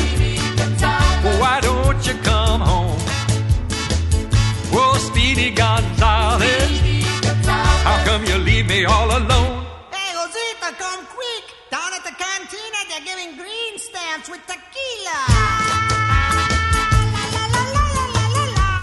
Come 10.78 11.06
quick. 11.10 11.46
Down 11.72 11.94
at 11.98 12.04
the 12.04 12.14
cantina, 12.14 12.80
they're 12.90 13.02
giving 13.02 13.36
green 13.36 13.74
stamps 13.78 14.30
with 14.30 14.42
tequila. 14.46 15.20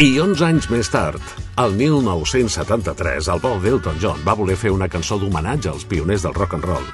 I 0.03 0.19
11 0.19 0.43
anys 0.45 0.67
més 0.69 0.91
tard, 0.91 1.23
el 1.63 1.77
1973, 1.79 3.31
el 3.33 3.41
Paul 3.41 3.63
d'Elton 3.63 4.01
John 4.03 4.19
va 4.27 4.35
voler 4.35 4.59
fer 4.59 4.73
una 4.75 4.91
cançó 4.91 5.17
d'homenatge 5.21 5.71
als 5.71 5.87
pioners 5.87 6.27
del 6.27 6.35
rock 6.35 6.59
and 6.59 6.67
roll 6.67 6.91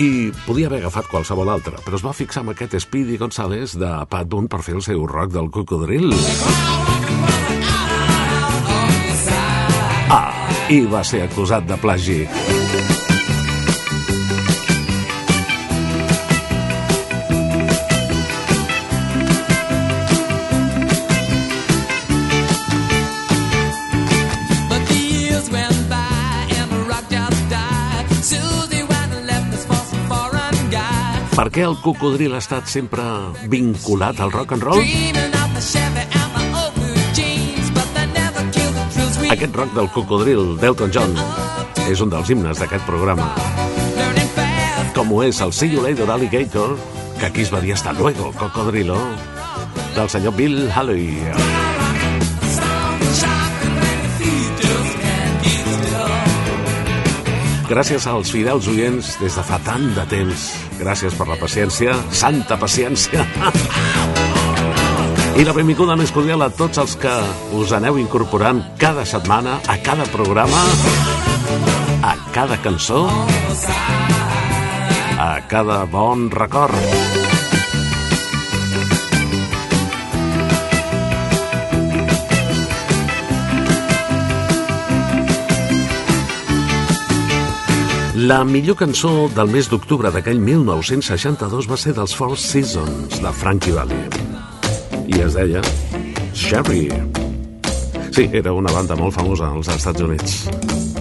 i 0.00 0.32
podia 0.46 0.70
haver 0.70 0.80
agafat 0.80 1.10
qualsevol 1.12 1.50
altra, 1.52 1.76
però 1.84 1.98
es 1.98 2.04
va 2.06 2.14
fixar 2.16 2.40
amb 2.40 2.54
aquest 2.54 2.78
Speedy 2.80 3.18
Gonzales 3.20 3.76
de 3.76 3.90
Pat 4.08 4.30
Boone 4.30 4.48
per 4.48 4.62
fer 4.64 4.78
el 4.78 4.84
seu 4.86 5.04
rock 5.06 5.34
del 5.36 5.50
cocodril. 5.52 6.14
Ah, 10.08 10.32
i 10.72 10.80
va 10.88 11.04
ser 11.04 11.26
acusat 11.28 11.68
de 11.68 11.76
plagi. 11.84 12.24
Per 31.50 31.56
què 31.58 31.64
el 31.66 31.72
cocodril 31.82 32.36
ha 32.36 32.38
estat 32.38 32.68
sempre 32.70 33.02
vinculat 33.50 34.20
al 34.22 34.30
rock 34.30 34.52
and 34.54 34.62
roll? 34.62 34.84
Aquest 39.34 39.58
rock 39.58 39.72
del 39.74 39.90
cocodril 39.90 40.54
d'Elton 40.62 40.94
John 40.94 41.18
és 41.90 42.04
un 42.06 42.14
dels 42.14 42.30
himnes 42.30 42.62
d'aquest 42.62 42.86
programa. 42.86 43.32
Com 44.94 45.10
ho 45.10 45.24
és 45.26 45.42
el 45.42 45.50
See 45.50 45.74
You 45.74 45.82
Later 45.82 46.06
Alligator, 46.14 46.76
que 47.18 47.26
aquí 47.32 47.42
es 47.42 47.50
va 47.50 47.58
dir 47.66 47.74
hasta 47.74 47.98
luego, 47.98 48.30
cocodrilo, 48.38 49.00
del 49.96 50.06
senyor 50.08 50.38
Bill 50.38 50.70
Haley. 50.70 51.59
Gràcies 57.70 58.02
als 58.10 58.32
fidels 58.34 58.66
oients 58.66 59.12
des 59.20 59.36
de 59.38 59.42
fa 59.46 59.60
tant 59.62 59.84
de 59.94 60.02
temps. 60.10 60.46
Gràcies 60.80 61.14
per 61.14 61.28
la 61.28 61.36
paciència, 61.38 61.94
santa 62.10 62.56
paciència. 62.58 63.22
I 65.38 65.46
la 65.46 65.54
benvinguda 65.54 65.94
més 65.94 66.10
cordial 66.10 66.42
a 66.42 66.50
tots 66.50 66.82
els 66.82 66.96
que 66.98 67.14
us 67.60 67.70
aneu 67.78 68.00
incorporant 68.02 68.64
cada 68.82 69.06
setmana, 69.06 69.60
a 69.70 69.78
cada 69.86 70.08
programa, 70.10 70.66
a 72.02 72.16
cada 72.34 72.58
cançó, 72.66 73.06
a 75.14 75.32
cada 75.46 75.84
bon 75.94 76.26
record. 76.34 77.19
La 88.20 88.44
millor 88.44 88.76
cançó 88.76 89.30
del 89.32 89.48
mes 89.48 89.70
d'octubre 89.72 90.10
d'aquell 90.12 90.42
1962 90.44 91.68
va 91.70 91.78
ser 91.80 91.94
dels 91.96 92.12
Four 92.18 92.34
Seasons, 92.36 93.16
de 93.22 93.32
Frankie 93.32 93.72
Valli. 93.72 94.00
I 95.08 95.22
es 95.24 95.38
deia 95.38 95.62
Sherry. 96.36 96.90
Sí, 98.12 98.28
era 98.28 98.52
una 98.52 98.74
banda 98.76 98.98
molt 99.00 99.16
famosa 99.16 99.48
als 99.48 99.72
Estats 99.72 100.04
Units. 100.04 100.99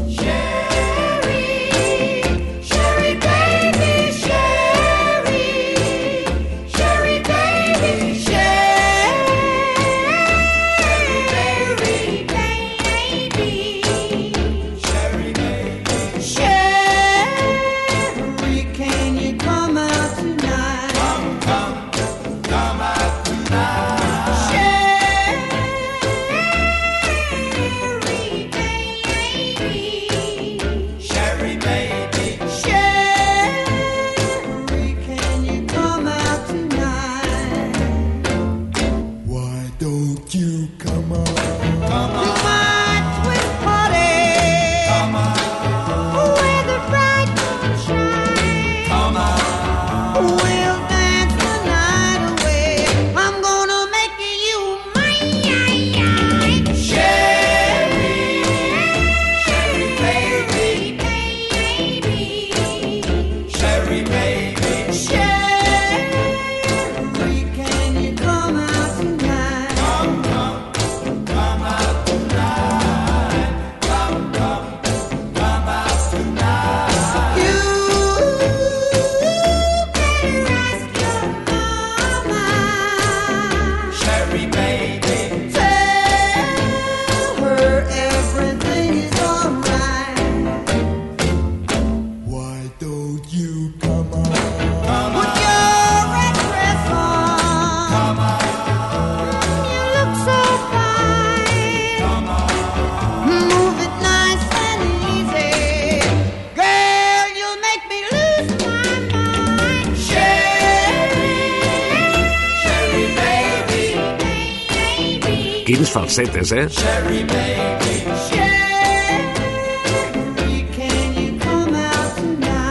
Quins 115.70 115.91
falsetes, 115.93 116.49
eh? 116.51 116.65
Tonight? 116.65 117.70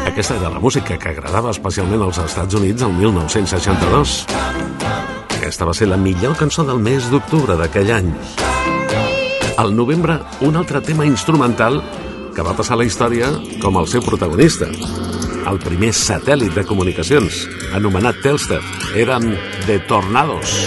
Aquesta 0.08 0.34
era 0.34 0.50
la 0.50 0.58
música 0.58 0.98
que 0.98 1.12
agradava 1.12 1.52
especialment 1.54 2.02
als 2.02 2.18
Estats 2.18 2.58
Units 2.58 2.82
el 2.82 2.90
1962. 2.98 4.26
Aquesta 5.36 5.68
va 5.68 5.76
ser 5.78 5.86
la 5.86 6.00
millor 6.02 6.34
cançó 6.40 6.66
del 6.66 6.82
mes 6.82 7.06
d'octubre 7.12 7.54
d'aquell 7.60 7.94
any. 8.00 8.10
Al 9.62 9.76
novembre, 9.78 10.18
un 10.42 10.58
altre 10.58 10.82
tema 10.82 11.06
instrumental 11.06 11.78
que 12.34 12.42
va 12.42 12.58
passar 12.58 12.74
a 12.74 12.82
la 12.82 12.90
història 12.90 13.30
com 13.62 13.78
el 13.78 13.86
seu 13.86 14.02
protagonista. 14.02 14.66
El 15.46 15.62
primer 15.62 15.94
satèl·lit 15.94 16.50
de 16.50 16.66
comunicacions, 16.66 17.46
anomenat 17.78 18.18
Telstar, 18.26 18.58
eren 18.98 19.36
The 19.70 19.84
Tornados. 19.86 20.58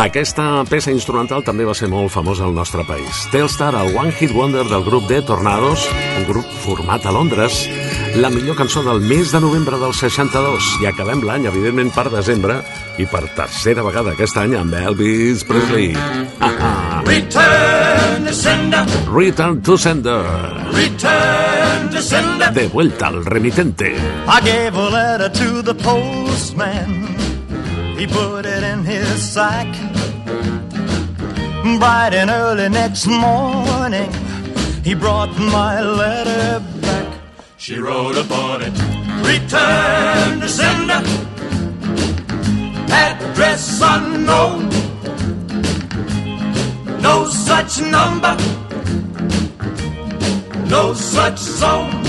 Aquesta 0.00 0.44
peça 0.64 0.88
instrumental 0.94 1.42
també 1.44 1.66
va 1.68 1.74
ser 1.76 1.90
molt 1.92 2.08
famosa 2.14 2.46
al 2.46 2.54
nostre 2.56 2.86
país. 2.88 3.26
Telstar, 3.34 3.74
el 3.76 3.92
One 3.98 4.14
Hit 4.16 4.32
Wonder 4.32 4.62
del 4.64 4.84
grup 4.86 5.04
de 5.10 5.18
Tornados, 5.28 5.84
un 6.16 6.24
grup 6.24 6.46
format 6.64 7.04
a 7.04 7.12
Londres, 7.12 7.66
la 8.16 8.30
millor 8.32 8.56
cançó 8.56 8.80
del 8.86 9.02
mes 9.04 9.30
de 9.34 9.42
novembre 9.44 9.76
del 9.76 9.92
62. 9.92 10.70
I 10.80 10.88
acabem 10.88 11.20
l'any, 11.28 11.44
evidentment, 11.52 11.92
per 11.92 12.06
desembre, 12.14 12.62
i 12.96 13.04
per 13.12 13.26
tercera 13.36 13.84
vegada 13.84 14.14
aquest 14.16 14.40
any 14.40 14.56
amb 14.56 14.72
Elvis 14.80 15.44
Presley. 15.44 15.92
Ah, 16.40 17.02
Return 17.04 18.24
to 18.24 18.32
sender, 18.34 18.86
Return 19.12 19.60
to 19.62 19.76
Sender. 19.76 20.24
return 20.72 21.90
to 21.92 22.00
sender. 22.00 22.52
De 22.54 22.66
vuelta 22.68 23.08
al 23.08 23.22
remitente. 23.24 23.92
I 23.92 24.40
gave 24.40 24.74
a 24.74 24.90
letter 24.90 25.28
to 25.28 25.62
the 25.62 25.74
postman. 25.74 27.09
He 28.00 28.06
put 28.06 28.46
it 28.46 28.62
in 28.62 28.82
his 28.82 29.22
sack. 29.22 29.66
Bright 31.78 32.14
and 32.14 32.30
early 32.30 32.70
next 32.70 33.06
morning, 33.06 34.10
he 34.82 34.94
brought 34.94 35.36
my 35.38 35.82
letter 35.82 36.64
back. 36.80 37.18
She 37.58 37.78
wrote 37.78 38.16
upon 38.16 38.62
it, 38.62 38.72
return 39.22 40.40
to 40.40 40.48
sender. 40.48 41.02
Address 42.90 43.80
unknown. 43.82 44.70
No 47.02 47.26
such 47.26 47.82
number. 47.82 48.34
No 50.70 50.94
such 50.94 51.36
zone. 51.36 52.02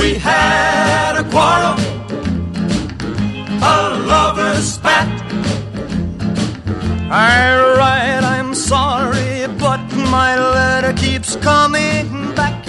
We 0.00 0.14
had 0.14 1.14
a 1.18 1.30
quarrel. 1.30 1.81
Spat. 4.62 5.08
I 7.10 7.74
write, 7.76 8.22
I'm 8.22 8.54
sorry, 8.54 9.48
but 9.58 9.82
my 10.16 10.38
letter 10.38 10.92
keeps 10.92 11.34
coming 11.36 12.32
back. 12.36 12.64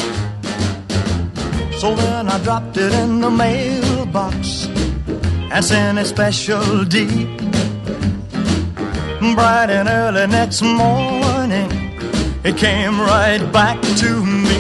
So 1.78 1.94
then 1.96 2.30
I 2.30 2.39
dropped 2.44 2.78
it 2.78 2.91
in 2.94 3.22
the 3.22 3.30
mailbox 3.30 4.66
and 5.54 5.64
sent 5.64 6.00
a 6.00 6.06
special 6.06 6.84
deed. 6.84 7.30
Bright 9.36 9.70
and 9.70 9.88
early 9.88 10.26
next 10.28 10.64
morning, 10.64 11.70
it 12.44 12.58
came 12.58 13.00
right 13.00 13.44
back 13.52 13.80
to 14.02 14.26
me. 14.26 14.58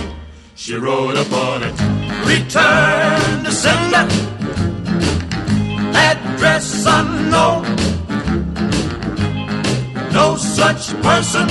She 0.55 0.75
wrote 0.75 1.17
upon 1.17 1.63
it, 1.63 1.75
return 2.25 3.43
to 3.43 3.51
sender. 3.51 4.23
Address 6.43 6.85
unknown. 6.85 7.63
No 10.11 10.35
such 10.35 10.91
person. 11.01 11.47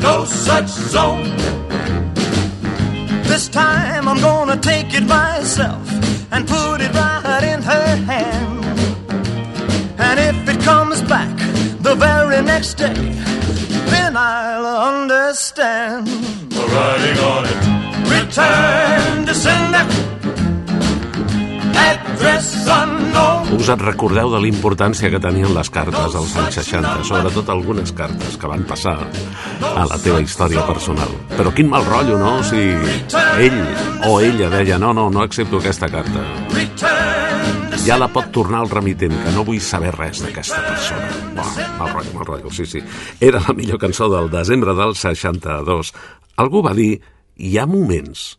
No 0.00 0.24
such 0.24 0.68
zone. 0.68 1.28
This 3.24 3.48
time 3.48 4.08
I'm 4.08 4.18
gonna 4.18 4.56
take 4.56 4.94
it 4.94 5.04
myself 5.04 5.86
and 6.32 6.48
put 6.48 6.80
it 6.80 6.90
right 6.94 7.42
in 7.42 7.60
her 7.60 7.96
hand. 8.10 8.64
And 9.98 10.18
if 10.18 10.48
it 10.48 10.58
comes 10.62 11.02
back 11.02 11.36
the 11.82 11.94
very 11.94 12.42
next 12.42 12.78
day, 12.78 12.94
then 13.92 14.16
I'll 14.16 14.66
understand. 14.88 16.08
Writing 16.72 17.18
on 17.32 17.44
it, 17.44 17.60
return 18.08 19.26
to 19.26 19.34
sender. 19.34 20.03
Us 22.34 23.68
en 23.70 23.78
recordeu 23.78 24.32
de 24.32 24.40
la 24.42 24.48
importància 24.48 25.06
que 25.12 25.20
tenien 25.22 25.52
les 25.54 25.68
cartes 25.70 26.16
als 26.18 26.32
anys 26.40 26.56
60, 26.58 27.04
sobretot 27.06 27.52
algunes 27.52 27.92
cartes 27.94 28.34
que 28.40 28.50
van 28.50 28.64
passar 28.66 28.96
a 29.62 29.84
la 29.86 29.98
teva 30.02 30.18
història 30.24 30.64
personal. 30.66 31.12
Però 31.36 31.52
quin 31.54 31.70
mal 31.70 31.86
rotllo, 31.86 32.18
no?, 32.18 32.32
si 32.42 32.58
ell 33.38 33.60
o 34.10 34.18
ella 34.18 34.50
deia 34.50 34.80
no, 34.82 34.90
no, 34.96 35.06
no 35.14 35.22
accepto 35.22 35.62
aquesta 35.62 35.88
carta. 35.92 36.26
Ja 37.86 38.00
la 38.00 38.10
pot 38.10 38.32
tornar 38.34 38.64
al 38.64 38.72
remitent, 38.72 39.14
que 39.14 39.32
no 39.36 39.46
vull 39.46 39.62
saber 39.62 39.94
res 39.94 40.24
d'aquesta 40.26 40.58
persona. 40.66 41.08
Buah, 41.38 41.70
mal 41.78 41.94
rotllo, 41.94 42.18
mal 42.18 42.30
rotllo, 42.32 42.50
sí, 42.50 42.66
sí. 42.66 42.82
Era 43.22 43.44
la 43.46 43.54
millor 43.54 43.78
cançó 43.78 44.10
del 44.10 44.32
desembre 44.34 44.74
del 44.74 44.98
62. 44.98 45.94
Algú 46.42 46.66
va 46.66 46.74
dir, 46.74 46.96
hi 47.38 47.58
ha 47.58 47.70
moments 47.70 48.32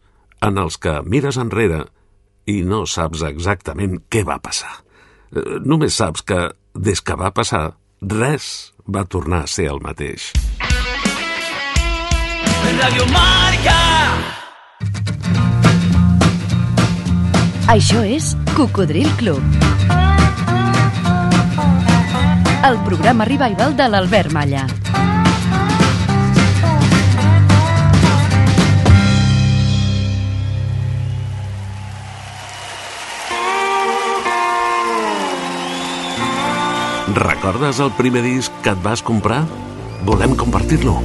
en 0.44 0.60
els 0.60 0.76
que 0.82 1.00
mires 1.08 1.40
enrere 1.40 1.86
i 2.52 2.62
no 2.64 2.86
saps 2.90 3.24
exactament 3.28 4.00
què 4.10 4.24
va 4.28 4.38
passar. 4.44 4.72
Eh, 5.36 5.60
Només 5.66 5.98
saps 5.98 6.22
que, 6.22 6.40
des 6.76 7.02
que 7.02 7.18
va 7.18 7.32
passar, 7.34 7.76
res 8.02 8.72
va 8.88 9.06
tornar 9.06 9.44
a 9.46 9.50
ser 9.50 9.70
el 9.72 9.82
mateix. 9.82 10.32
Radio 12.76 13.06
Marca. 13.14 13.80
Això 17.76 18.04
és 18.06 18.34
Cocodril 18.54 19.10
Club. 19.18 19.42
El 22.66 22.78
programa 22.86 23.26
revival 23.30 23.76
de 23.78 23.88
l'Albert 23.90 24.34
Malla. 24.34 24.66
Recordes 37.14 37.80
el 37.80 37.92
primer 37.94 38.24
disc 38.26 38.52
que 38.66 38.72
et 38.74 38.82
vas 38.82 39.04
comprar? 39.06 39.44
Volem 40.06 40.34
compartir-lo. 40.34 40.98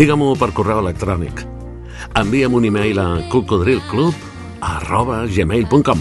Digue-m'ho 0.00 0.32
per 0.40 0.48
correu 0.56 0.80
electrònic. 0.80 1.44
Envia'm 2.16 2.56
un 2.56 2.64
e-mail 2.64 2.98
a 2.98 3.08
cocodrilclub 3.28 4.16
arroba 4.64 5.26
gmail.com 5.28 6.00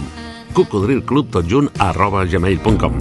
cocodrilclub 0.55 1.29
tot 1.31 1.47
junt 1.47 1.69
arroba 1.77 2.23
gmail.com. 2.25 2.99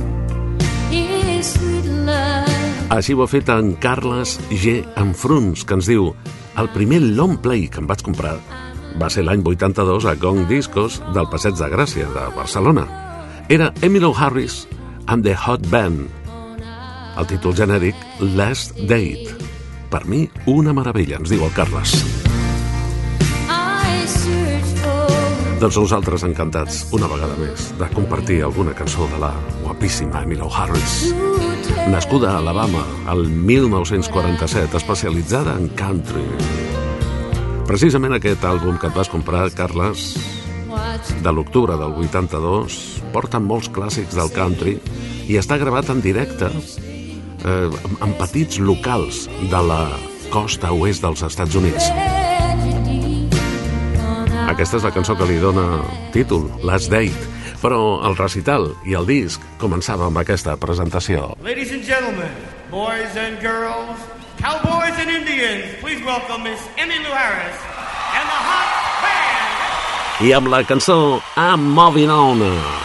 Així 2.89 3.15
ho 3.15 3.23
ha 3.23 3.31
fet 3.31 3.51
en 3.53 3.75
Carles 3.79 4.39
G. 4.51 4.81
Enfruns, 4.99 5.63
que 5.63 5.77
ens 5.79 5.91
diu 5.91 6.15
el 6.59 6.73
primer 6.75 7.05
long 7.05 7.37
play 7.39 7.69
que 7.71 7.79
em 7.79 7.87
vaig 7.87 8.03
comprar 8.03 8.39
va 8.99 9.09
ser 9.13 9.23
l'any 9.25 9.43
82 9.47 10.07
a 10.11 10.15
Gong 10.19 10.47
Discos 10.51 10.99
del 11.15 11.29
Passeig 11.31 11.57
de 11.59 11.69
Gràcia 11.71 12.09
de 12.11 12.25
Barcelona. 12.35 12.87
Era 13.49 13.73
Emilio 13.81 14.13
Harris 14.13 14.67
and 15.07 15.25
the 15.25 15.35
Hot 15.35 15.67
Band. 15.71 16.09
El 17.19 17.27
títol 17.27 17.55
genèric 17.55 17.95
Last 18.21 18.77
Date. 18.91 19.35
Per 19.89 20.05
mi, 20.07 20.27
una 20.47 20.75
meravella, 20.77 21.19
ens 21.19 21.31
diu 21.33 21.45
el 21.47 21.55
Carles. 21.57 21.95
Doncs 25.59 25.75
nosaltres 25.75 26.23
encantats, 26.23 26.85
una 26.95 27.09
vegada 27.11 27.35
més, 27.41 27.73
de 27.81 27.89
compartir 27.91 28.45
alguna 28.47 28.77
cançó 28.79 29.09
de 29.11 29.19
la 29.25 29.33
guapíssima 29.65 30.23
Emilio 30.23 30.47
Harris. 30.55 31.09
Nascuda 31.91 32.37
a 32.37 32.39
Alabama 32.39 32.85
al 33.07 33.27
1947, 33.27 34.77
especialitzada 34.77 35.57
en 35.59 35.69
country. 35.75 36.68
Precisament 37.69 38.15
aquest 38.17 38.45
àlbum 38.49 38.79
que 38.81 38.89
et 38.89 38.95
vas 38.97 39.11
comprar, 39.13 39.43
Carles, 39.53 40.15
de 41.21 41.33
l'octubre 41.37 41.75
del 41.77 41.93
82, 42.01 42.79
porta 43.13 43.41
molts 43.45 43.69
clàssics 43.69 44.17
del 44.17 44.33
country 44.33 44.79
i 45.29 45.37
està 45.37 45.59
gravat 45.61 45.91
en 45.93 46.01
directe 46.01 46.49
eh, 46.49 47.69
en 47.69 48.17
petits 48.17 48.57
locals 48.65 49.27
de 49.53 49.61
la 49.69 49.83
costa 50.33 50.73
oest 50.73 51.05
dels 51.05 51.27
Estats 51.29 51.61
Units. 51.61 51.93
Aquesta 54.49 54.81
és 54.81 54.89
la 54.89 54.95
cançó 54.97 55.19
que 55.21 55.29
li 55.29 55.37
dona 55.37 55.83
títol, 56.17 56.49
Last 56.65 56.89
Date, 56.89 57.29
però 57.61 57.99
el 58.09 58.17
recital 58.17 58.71
i 58.89 58.97
el 58.97 59.05
disc 59.05 59.45
començava 59.61 60.09
amb 60.09 60.25
aquesta 60.25 60.57
presentació. 60.57 61.35
Ladies 61.45 61.77
and 61.77 61.85
gentlemen, 61.85 62.33
boys 62.73 63.13
and 63.21 63.45
girls, 63.45 64.09
cowboys 64.39 64.95
and 64.99 65.11
Indians, 65.11 65.75
please 65.81 66.03
welcome 66.05 66.45
Miss 66.45 66.61
Emmylou 66.79 67.11
Harris 67.11 67.59
and 68.15 68.27
the 68.31 68.41
Hot 68.49 68.69
Band. 69.03 70.27
I 70.27 70.33
amb 70.39 70.49
la 70.49 70.63
cançó 70.63 71.21
I'm 71.37 71.71
Moving 71.75 72.11
On. 72.11 72.78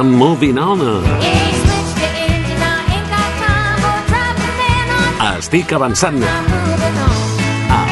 I'm 0.00 0.14
moving 0.16 0.56
on. 0.56 0.80
Estic 5.36 5.74
avançant. 5.76 6.22
Ah, 7.68 7.82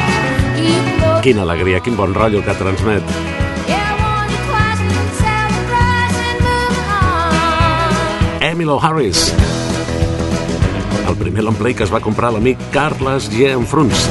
quina 1.21 1.43
alegria, 1.45 1.83
quin 1.85 1.93
bon 1.93 2.15
rotllo 2.17 2.41
que 2.41 2.55
transmet. 2.57 3.13
Emilo 8.49 8.79
Harris. 8.81 9.29
El 11.05 11.15
primer 11.21 11.45
long 11.45 11.61
play 11.61 11.77
que 11.77 11.85
es 11.85 11.93
va 11.93 12.01
comprar 12.01 12.33
l'amic 12.33 12.57
Carles 12.73 13.29
G. 13.29 13.53
Enfruns. 13.53 14.09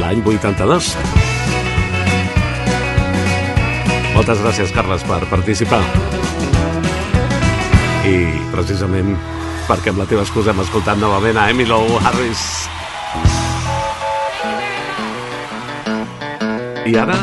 L'any 0.00 0.24
82. 0.24 1.17
Moltes 4.18 4.40
gràcies, 4.42 4.72
Carles, 4.74 5.04
per 5.06 5.20
participar. 5.30 5.78
I 8.02 8.16
precisament 8.50 9.12
perquè 9.68 9.92
amb 9.92 10.00
la 10.02 10.08
teva 10.10 10.24
excusa 10.24 10.50
hem 10.50 10.58
escoltat 10.64 10.98
novament 10.98 11.38
a 11.38 11.44
Emilo 11.52 11.78
Harris. 12.02 12.42
I 16.82 16.98
ara, 16.98 17.20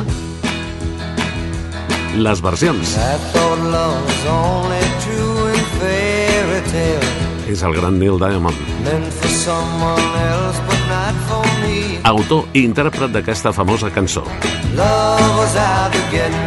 les 2.16 2.44
versions. 2.48 2.96
És 7.52 7.62
el 7.68 7.76
gran 7.76 8.00
Neil 8.00 8.24
Diamond, 8.24 8.56
autor 12.16 12.48
i 12.54 12.64
intèrpret 12.64 13.12
d'aquesta 13.12 13.52
famosa 13.52 13.92
cançó. 13.92 14.24
Love 14.76 15.38
was 15.38 15.56
out 15.56 15.92
to 15.92 16.00
get 16.12 16.32
me. 16.32 16.45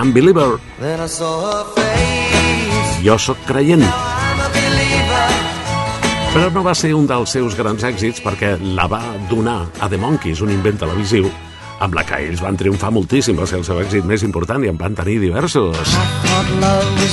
Unbeliever, 0.00 0.58
I 3.00 3.06
jo 3.06 3.16
sóc 3.18 3.38
creient. 3.46 3.84
Però 6.34 6.48
no 6.50 6.64
va 6.66 6.74
ser 6.74 6.90
un 6.96 7.06
dels 7.06 7.30
seus 7.36 7.54
grans 7.54 7.84
èxits 7.86 8.22
perquè 8.24 8.56
la 8.74 8.88
va 8.90 9.02
donar 9.30 9.60
a 9.78 9.88
The 9.88 10.00
Monkeys, 10.02 10.42
un 10.42 10.50
invent 10.50 10.80
televisiu, 10.80 11.30
amb 11.84 11.94
la 11.94 12.02
que 12.08 12.18
ells 12.26 12.42
van 12.42 12.58
triomfar 12.58 12.90
moltíssim, 12.94 13.38
va 13.38 13.46
ser 13.46 13.60
el 13.60 13.66
seu 13.68 13.78
èxit 13.84 14.04
més 14.08 14.26
important 14.26 14.64
i 14.66 14.72
en 14.72 14.80
van 14.80 14.98
tenir 14.98 15.20
diversos. 15.22 15.94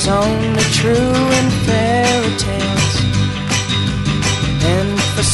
Thought 0.02 1.91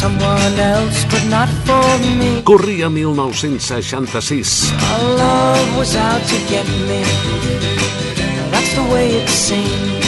someone 0.07 0.57
else, 0.59 0.99
but 1.11 1.23
not 1.35 1.49
for 1.67 1.87
me. 2.19 2.41
Corria 2.43 2.87
1966. 2.87 4.71
Our 4.71 5.03
love 5.23 5.77
was 5.77 5.95
out 5.95 6.23
to 6.31 6.37
get 6.47 6.67
me. 6.87 7.01
That's 8.51 8.71
the 8.79 8.85
way 8.93 9.05
it 9.19 9.29
seemed. 9.29 10.03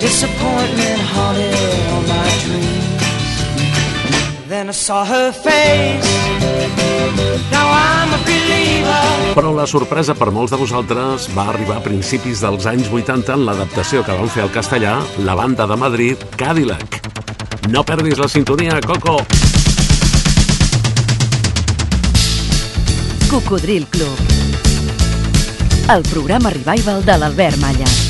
Disappointment 0.00 1.00
haunted 1.14 1.54
all 1.92 2.04
my 2.14 2.28
dreams. 2.44 3.00
Then 4.48 4.68
I 4.68 4.72
saw 4.72 5.04
her 5.04 5.32
face. 5.32 6.10
Now 7.54 7.66
I'm 7.88 8.10
a 8.18 8.20
believer. 8.28 9.04
Però 9.38 9.52
la 9.54 9.66
sorpresa 9.66 10.14
per 10.18 10.30
molts 10.34 10.52
de 10.52 10.58
vosaltres 10.58 11.28
va 11.36 11.46
arribar 11.52 11.78
a 11.78 11.84
principis 11.84 12.42
dels 12.44 12.66
anys 12.66 12.90
80 12.90 13.38
en 13.38 13.46
l'adaptació 13.46 14.02
que 14.04 14.18
van 14.18 14.28
fer 14.28 14.42
al 14.44 14.52
castellà 14.52 14.98
la 15.24 15.38
banda 15.38 15.70
de 15.70 15.78
Madrid, 15.78 16.28
Cadillac. 16.36 17.19
No 17.68 17.84
perdis 17.84 18.18
la 18.18 18.28
sintonia, 18.28 18.80
Coco! 18.80 19.18
Cocodril 23.30 23.86
Club. 23.86 24.16
El 25.94 26.02
programa 26.02 26.50
revival 26.50 27.04
de 27.04 27.18
l'Albert 27.18 27.58
Malla. 27.58 28.09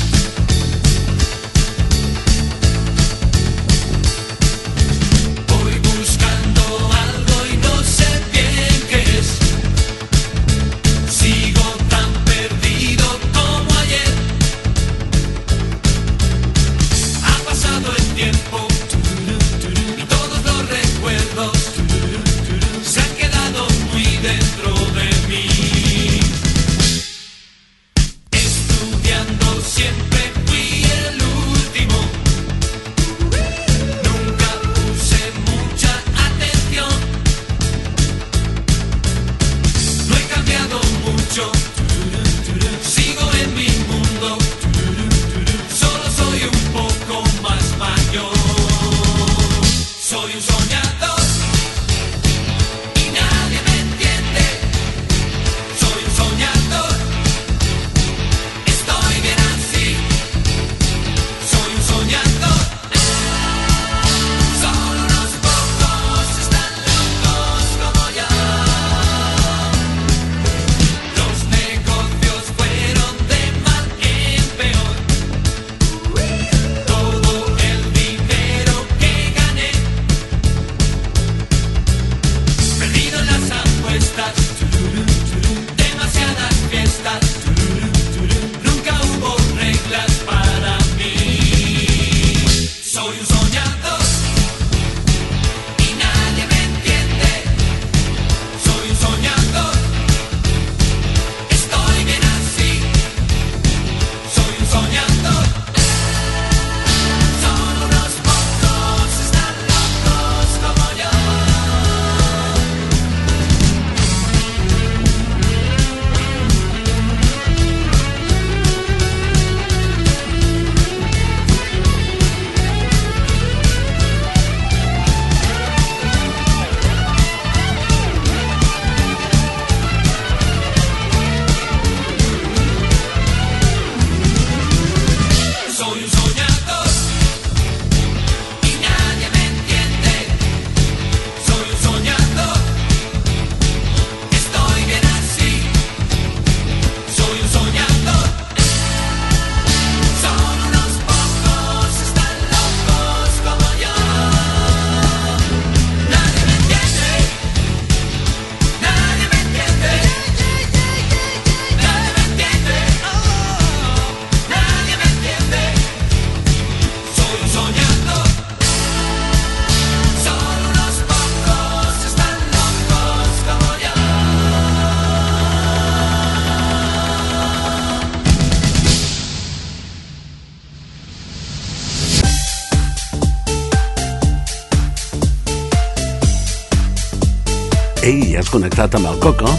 Connectat 188.81 188.97
amb 188.97 189.13
el 189.13 189.19
Coco, 189.21 189.49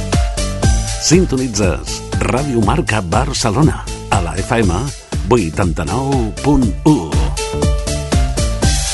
sintonitzes 1.04 2.00
Ràdio 2.18 2.58
Marca 2.66 2.98
Barcelona 3.06 3.84
a 4.10 4.18
la 4.18 4.34
FM 4.34 4.74
89.1. 5.28 7.10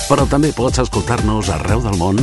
Però 0.08 0.26
també 0.28 0.52
pots 0.52 0.82
escoltar-nos 0.84 1.48
arreu 1.48 1.80
del 1.80 1.96
món, 1.96 2.20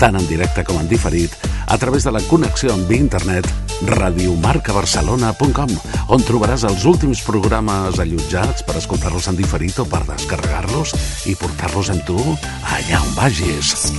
tant 0.00 0.18
en 0.18 0.26
directe 0.26 0.64
com 0.66 0.80
en 0.80 0.88
diferit, 0.90 1.30
a 1.70 1.78
través 1.78 2.02
de 2.02 2.10
la 2.10 2.22
connexió 2.26 2.72
amb 2.74 2.90
internet 2.90 3.46
radiomarcabarcelona.com 3.86 5.70
on 6.10 6.26
trobaràs 6.26 6.66
els 6.66 6.84
últims 6.90 7.22
programes 7.22 8.00
allotjats 8.02 8.66
per 8.66 8.80
escoltar-los 8.82 9.30
en 9.30 9.38
diferit 9.38 9.78
o 9.78 9.86
per 9.86 10.02
descarregar-los 10.10 10.94
i 11.30 11.38
portar-los 11.38 11.94
amb 11.94 12.02
tu 12.08 12.18
allà 12.18 12.98
on 12.98 13.14
vagis. 13.14 13.92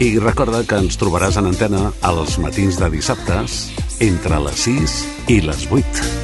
I 0.00 0.18
recorda 0.18 0.62
que 0.64 0.78
ens 0.80 0.96
trobaràs 1.00 1.36
en 1.40 1.50
antena 1.50 1.90
els 2.08 2.38
matins 2.40 2.80
de 2.80 2.88
dissabtes 2.92 3.60
entre 4.00 4.40
les 4.46 4.66
6 4.68 4.96
i 5.28 5.42
les 5.44 5.68
8. 5.70 6.19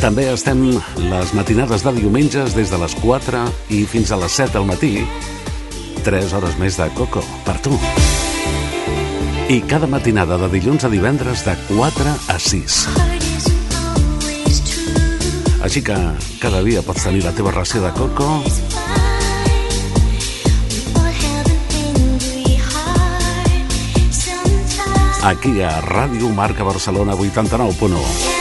També 0.00 0.24
estem 0.32 0.62
les 0.96 1.32
matinades 1.36 1.82
de 1.84 1.92
diumenges 1.92 2.54
des 2.56 2.70
de 2.72 2.78
les 2.80 2.94
4 3.02 3.42
i 3.76 3.82
fins 3.84 4.08
a 4.10 4.16
les 4.16 4.32
7 4.32 4.54
del 4.54 4.64
matí. 4.64 4.94
3 6.06 6.32
hores 6.38 6.56
més 6.56 6.78
de 6.80 6.86
Coco 6.96 7.20
per 7.44 7.58
tu. 7.60 7.76
I 9.52 9.60
cada 9.68 9.90
matinada 9.90 10.38
de 10.40 10.48
dilluns 10.56 10.88
a 10.88 10.90
divendres 10.92 11.44
de 11.44 11.52
4 11.68 12.16
a 12.32 12.38
6. 12.40 12.80
Així 15.68 15.84
que 15.84 15.98
cada 16.40 16.64
dia 16.64 16.80
pots 16.80 17.04
tenir 17.04 17.20
la 17.26 17.36
teva 17.36 17.52
ració 17.52 17.84
de 17.84 17.92
coco 17.92 18.40
aquí 25.22 25.60
a 25.60 25.80
Ràdio 25.84 26.32
Marca 26.32 26.64
Barcelona 26.64 27.12
89.1. 27.12 28.39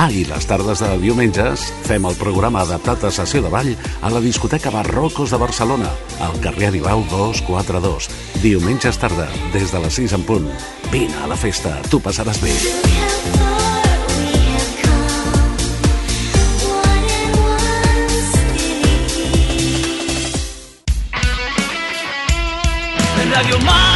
Ah, 0.00 0.08
i 0.08 0.22
les 0.24 0.46
tardes 0.48 0.80
de 0.80 0.86
diumenges 0.96 1.60
fem 1.84 2.06
el 2.08 2.14
programa 2.16 2.62
adaptat 2.64 3.02
a 3.04 3.10
sessió 3.12 3.42
de 3.44 3.50
ball 3.52 3.68
a 4.00 4.08
la 4.08 4.22
discoteca 4.24 4.72
Barrocos 4.72 5.28
de 5.28 5.36
Barcelona, 5.36 5.90
al 6.24 6.40
carrer 6.40 6.70
Aribau 6.70 7.04
242. 7.10 8.08
Diumenges 8.40 8.96
tarda, 8.96 9.28
des 9.52 9.68
de 9.68 9.82
les 9.84 10.00
6 10.00 10.16
en 10.16 10.24
punt. 10.24 10.48
Vine 10.88 11.20
a 11.20 11.28
la 11.28 11.36
festa, 11.36 11.76
tu 11.92 12.00
passaràs 12.00 12.40
bé. 12.40 12.56
Radio 23.36 23.60
Mar 23.68 23.89